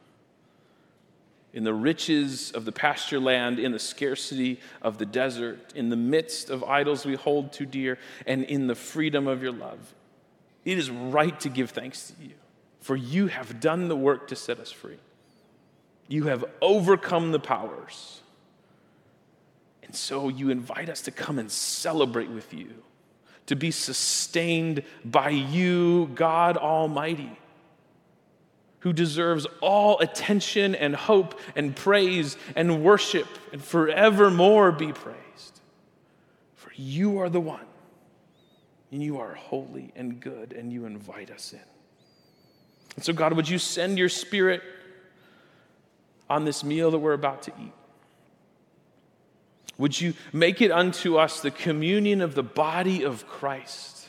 In 1.51 1.63
the 1.63 1.73
riches 1.73 2.51
of 2.51 2.65
the 2.65 2.71
pasture 2.71 3.19
land, 3.19 3.57
in 3.59 3.71
the 3.71 3.79
scarcity 3.79 4.59
of 4.81 4.99
the 4.99 5.05
desert, 5.05 5.73
in 5.73 5.89
the 5.89 5.95
midst 5.95 6.49
of 6.49 6.63
idols 6.63 7.05
we 7.05 7.15
hold 7.15 7.51
too 7.51 7.65
dear, 7.65 7.97
and 8.27 8.43
in 8.43 8.67
the 8.67 8.75
freedom 8.75 9.27
of 9.27 9.41
your 9.41 9.51
love. 9.51 9.95
It 10.63 10.77
is 10.77 10.91
right 10.91 11.39
to 11.39 11.49
give 11.49 11.71
thanks 11.71 12.11
to 12.11 12.23
you, 12.23 12.35
for 12.81 12.95
you 12.95 13.27
have 13.27 13.59
done 13.59 13.87
the 13.87 13.95
work 13.95 14.27
to 14.27 14.35
set 14.35 14.59
us 14.59 14.71
free. 14.71 14.99
You 16.07 16.25
have 16.25 16.45
overcome 16.61 17.31
the 17.31 17.39
powers. 17.39 18.21
And 19.81 19.95
so 19.95 20.29
you 20.29 20.51
invite 20.51 20.89
us 20.89 21.01
to 21.01 21.11
come 21.11 21.39
and 21.39 21.49
celebrate 21.49 22.29
with 22.29 22.53
you, 22.53 22.69
to 23.49 23.55
be 23.55 23.71
sustained 23.71 24.83
by 25.03 25.29
you, 25.29 26.11
God 26.13 26.55
Almighty, 26.55 27.35
who 28.81 28.93
deserves 28.93 29.47
all 29.59 29.97
attention 30.01 30.75
and 30.75 30.95
hope 30.95 31.39
and 31.55 31.75
praise 31.75 32.37
and 32.55 32.83
worship 32.83 33.25
and 33.51 33.59
forevermore 33.59 34.71
be 34.71 34.93
praised. 34.93 35.61
For 36.53 36.71
you 36.75 37.17
are 37.21 37.29
the 37.29 37.39
one 37.39 37.65
and 38.91 39.01
you 39.01 39.19
are 39.19 39.33
holy 39.33 39.91
and 39.95 40.19
good, 40.19 40.53
and 40.53 40.71
you 40.71 40.85
invite 40.85 41.31
us 41.31 41.53
in. 41.53 41.59
And 42.95 43.03
so, 43.03 43.13
God, 43.13 43.33
would 43.33 43.49
you 43.49 43.57
send 43.57 43.97
your 43.97 44.09
spirit 44.09 44.61
on 46.29 46.45
this 46.45 46.63
meal 46.63 46.91
that 46.91 46.99
we're 46.99 47.13
about 47.13 47.41
to 47.43 47.51
eat? 47.59 47.73
Would 49.79 49.99
you 49.99 50.13
make 50.33 50.61
it 50.61 50.71
unto 50.71 51.17
us 51.17 51.39
the 51.39 51.51
communion 51.51 52.21
of 52.21 52.35
the 52.35 52.43
body 52.43 53.03
of 53.03 53.25
Christ, 53.25 54.07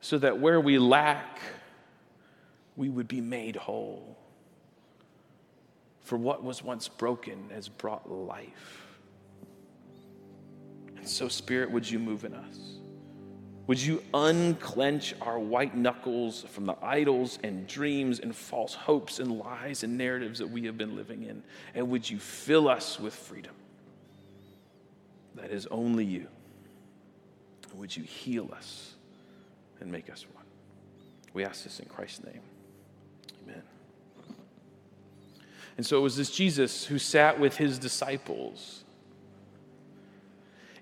so 0.00 0.16
that 0.18 0.40
where 0.40 0.58
we 0.58 0.78
lack, 0.78 1.40
we 2.74 2.88
would 2.88 3.06
be 3.06 3.20
made 3.20 3.54
whole? 3.54 4.16
For 6.00 6.16
what 6.16 6.42
was 6.42 6.64
once 6.64 6.88
broken 6.88 7.50
has 7.52 7.68
brought 7.68 8.10
life. 8.10 8.86
And 10.96 11.06
so, 11.06 11.28
Spirit, 11.28 11.70
would 11.70 11.88
you 11.88 11.98
move 11.98 12.24
in 12.24 12.32
us? 12.32 12.58
Would 13.66 13.82
you 13.82 14.02
unclench 14.14 15.14
our 15.20 15.38
white 15.38 15.76
knuckles 15.76 16.46
from 16.48 16.64
the 16.64 16.76
idols 16.80 17.38
and 17.44 17.66
dreams 17.66 18.20
and 18.20 18.34
false 18.34 18.72
hopes 18.72 19.18
and 19.18 19.38
lies 19.38 19.84
and 19.84 19.98
narratives 19.98 20.38
that 20.38 20.48
we 20.48 20.64
have 20.64 20.78
been 20.78 20.96
living 20.96 21.24
in? 21.24 21.42
And 21.74 21.90
would 21.90 22.08
you 22.08 22.18
fill 22.18 22.70
us 22.70 22.98
with 22.98 23.12
freedom 23.12 23.52
that 25.40 25.50
is 25.50 25.66
only 25.70 26.04
you? 26.04 26.26
Would 27.74 27.96
you 27.96 28.02
heal 28.02 28.50
us 28.54 28.94
and 29.80 29.90
make 29.90 30.10
us 30.10 30.26
one? 30.32 30.44
We 31.32 31.44
ask 31.44 31.64
this 31.64 31.80
in 31.80 31.86
Christ's 31.86 32.24
name. 32.24 32.40
Amen. 33.44 33.62
And 35.76 35.86
so 35.86 35.98
it 35.98 36.00
was 36.00 36.16
this 36.16 36.30
Jesus 36.30 36.86
who 36.86 36.98
sat 36.98 37.38
with 37.38 37.56
his 37.56 37.78
disciples 37.78 38.82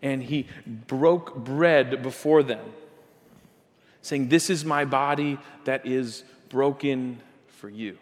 and 0.03 0.23
he 0.23 0.47
broke 0.67 1.37
bread 1.37 2.03
before 2.03 2.43
them, 2.43 2.65
saying, 4.03 4.29
This 4.29 4.51
is 4.51 4.65
my 4.65 4.85
body 4.85 5.39
that 5.65 5.87
is 5.87 6.25
broken 6.49 7.21
for 7.49 7.69
you. 7.69 7.99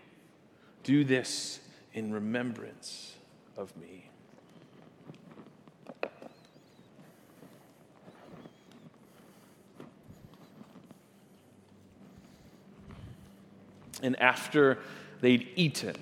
Do 0.83 1.05
this 1.05 1.61
in 1.95 2.13
remembrance 2.13 3.15
of 3.57 3.77
me. 3.77 4.11
And 14.05 14.21
after 14.21 14.79
they'd 15.23 15.49
eaten, 15.57 15.97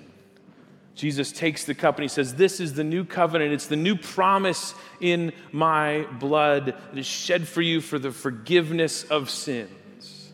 Jesus 0.93 1.31
takes 1.31 1.63
the 1.63 1.73
cup 1.73 1.95
and 1.95 2.03
he 2.03 2.09
says, 2.09 2.35
This 2.35 2.59
is 2.59 2.73
the 2.73 2.83
new 2.83 3.05
covenant. 3.05 3.53
It's 3.53 3.67
the 3.67 3.75
new 3.75 3.95
promise 3.95 4.75
in 4.99 5.31
my 5.51 6.05
blood 6.19 6.65
that 6.65 6.97
is 6.97 7.07
shed 7.07 7.47
for 7.47 7.61
you 7.61 7.81
for 7.81 7.97
the 7.97 8.11
forgiveness 8.11 9.05
of 9.05 9.29
sins. 9.29 10.31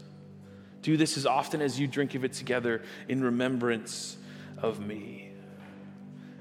Do 0.82 0.98
this 0.98 1.16
as 1.16 1.26
often 1.26 1.62
as 1.62 1.80
you 1.80 1.88
drink 1.88 2.16
of 2.16 2.26
it 2.26 2.34
together 2.34 2.82
in 3.08 3.24
remembrance 3.24 4.18
of 4.58 4.80
me. 4.80 5.32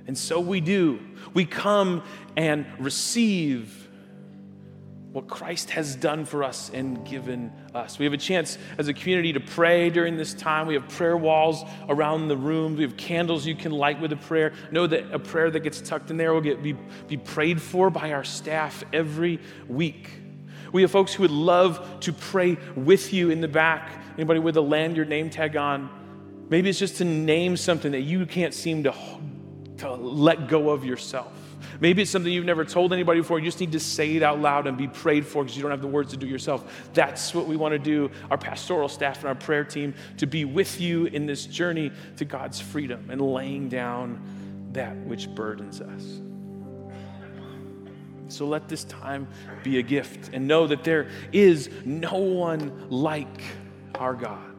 And 0.07 0.17
so 0.17 0.41
we 0.41 0.61
do. 0.61 0.99
We 1.35 1.45
come 1.45 2.03
and 2.37 2.65
receive 2.79 3.88
what 5.13 5.27
Christ 5.27 5.71
has 5.71 5.97
done 5.97 6.25
for 6.27 6.45
us 6.45 6.71
and 6.75 7.05
given 7.07 7.51
us. 7.75 7.99
We 7.99 8.05
have 8.05 8.13
a 8.13 8.19
chance 8.19 8.59
as 8.77 8.89
a 8.89 8.95
community 8.95 9.33
to 9.33 9.41
pray 9.41 9.89
during 9.89 10.17
this 10.17 10.35
time. 10.35 10.67
We 10.67 10.75
have 10.75 10.87
prayer 10.89 11.17
walls 11.17 11.65
around 11.89 12.29
the 12.29 12.37
room. 12.37 12.77
We 12.77 12.83
have 12.83 12.97
candles 12.97 13.47
you 13.47 13.55
can 13.55 13.73
light 13.73 14.01
with 14.01 14.13
a 14.13 14.17
prayer. 14.17 14.53
Know 14.71 14.87
that 14.87 15.13
a 15.13 15.19
prayer 15.19 15.51
that 15.51 15.61
gets 15.61 15.81
tucked 15.81 16.11
in 16.11 16.19
there 16.19 16.35
will 16.35 16.43
get, 16.43 16.63
be, 16.63 16.75
be 17.07 17.17
prayed 17.17 17.61
for 17.61 17.89
by 17.89 18.13
our 18.13 18.25
staff 18.25 18.85
every 18.93 19.41
week. 19.67 20.11
We 20.73 20.83
have 20.83 20.91
folks 20.91 21.15
who 21.15 21.23
would 21.23 21.31
love 21.31 22.01
to 22.01 22.13
pray 22.13 22.59
with 22.77 23.15
you 23.15 23.31
in 23.31 23.41
the 23.41 23.49
back. 23.49 23.91
Anybody 24.15 24.41
with 24.41 24.59
a 24.59 24.61
lanyard 24.61 25.09
name 25.09 25.31
tag 25.31 25.57
on? 25.57 25.89
Maybe 26.51 26.69
it's 26.69 26.79
just 26.79 26.97
to 26.97 27.05
name 27.05 27.57
something 27.57 27.93
that 27.93 28.03
you 28.03 28.27
can't 28.27 28.53
seem 28.53 28.85
to, 28.85 28.95
to 29.79 29.95
let 29.95 30.49
go 30.49 30.69
of 30.69 30.85
yourself. 30.85 31.33
Maybe 31.81 32.03
it's 32.03 32.11
something 32.11 32.33
you've 32.33 32.45
never 32.45 32.65
told 32.65 32.93
anybody 32.93 33.21
before. 33.21 33.39
You 33.39 33.45
just 33.45 33.61
need 33.61 33.73
to 33.73 33.81
say 33.81 34.17
it 34.17 34.23
out 34.23 34.41
loud 34.41 34.67
and 34.67 34.77
be 34.77 34.89
prayed 34.89 35.27
for 35.27 35.45
because 35.45 35.57
you 35.57 35.63
don't 35.63 35.71
have 35.71 35.81
the 35.81 35.87
words 35.87 36.11
to 36.11 36.17
do 36.17 36.27
yourself. 36.27 36.91
That's 36.93 37.35
what 37.35 37.47
we 37.47 37.57
want 37.57 37.73
to 37.73 37.79
do, 37.79 38.11
our 38.31 38.39
pastoral 38.39 38.89
staff 38.89 39.19
and 39.19 39.29
our 39.29 39.35
prayer 39.35 39.65
team, 39.65 39.95
to 40.17 40.27
be 40.27 40.45
with 40.45 40.81
you 40.81 41.07
in 41.07 41.27
this 41.27 41.47
journey 41.47 41.93
to 42.17 42.25
God's 42.25 42.61
freedom 42.61 43.11
and 43.11 43.21
laying 43.21 43.69
down 43.69 44.21
that 44.73 44.97
which 44.97 45.33
burdens 45.35 45.81
us. 45.81 46.21
So 48.29 48.47
let 48.47 48.69
this 48.69 48.85
time 48.85 49.27
be 49.63 49.79
a 49.79 49.83
gift 49.83 50.31
and 50.33 50.47
know 50.47 50.67
that 50.67 50.85
there 50.85 51.09
is 51.33 51.71
no 51.85 52.19
one 52.19 52.89
like 52.91 53.43
our 53.95 54.15
God 54.15 54.55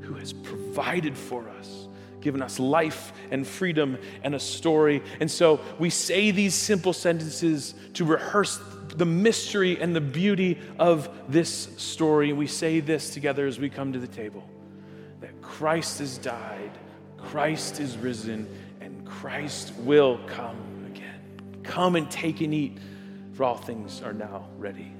who 0.00 0.14
has 0.14 0.32
provided 0.32 1.16
for 1.16 1.48
us 1.48 1.83
given 2.24 2.42
us 2.42 2.58
life 2.58 3.12
and 3.30 3.46
freedom 3.46 3.96
and 4.24 4.34
a 4.34 4.40
story. 4.40 5.02
And 5.20 5.30
so 5.30 5.60
we 5.78 5.90
say 5.90 6.32
these 6.32 6.54
simple 6.54 6.92
sentences 6.92 7.74
to 7.92 8.04
rehearse 8.04 8.58
the 8.88 9.04
mystery 9.04 9.80
and 9.80 9.94
the 9.94 10.00
beauty 10.00 10.58
of 10.78 11.08
this 11.28 11.68
story. 11.76 12.32
We 12.32 12.46
say 12.46 12.80
this 12.80 13.10
together 13.10 13.46
as 13.46 13.60
we 13.60 13.70
come 13.70 13.92
to 13.92 13.98
the 14.00 14.08
table 14.08 14.48
that 15.20 15.40
Christ 15.40 16.00
has 16.00 16.18
died, 16.18 16.72
Christ 17.16 17.80
is 17.80 17.96
risen, 17.96 18.46
and 18.80 19.06
Christ 19.06 19.72
will 19.78 20.18
come 20.26 20.58
again. 20.86 21.20
Come 21.62 21.96
and 21.96 22.10
take 22.10 22.40
and 22.40 22.52
eat, 22.52 22.78
for 23.32 23.44
all 23.44 23.56
things 23.56 24.02
are 24.02 24.12
now 24.12 24.48
ready. 24.58 24.92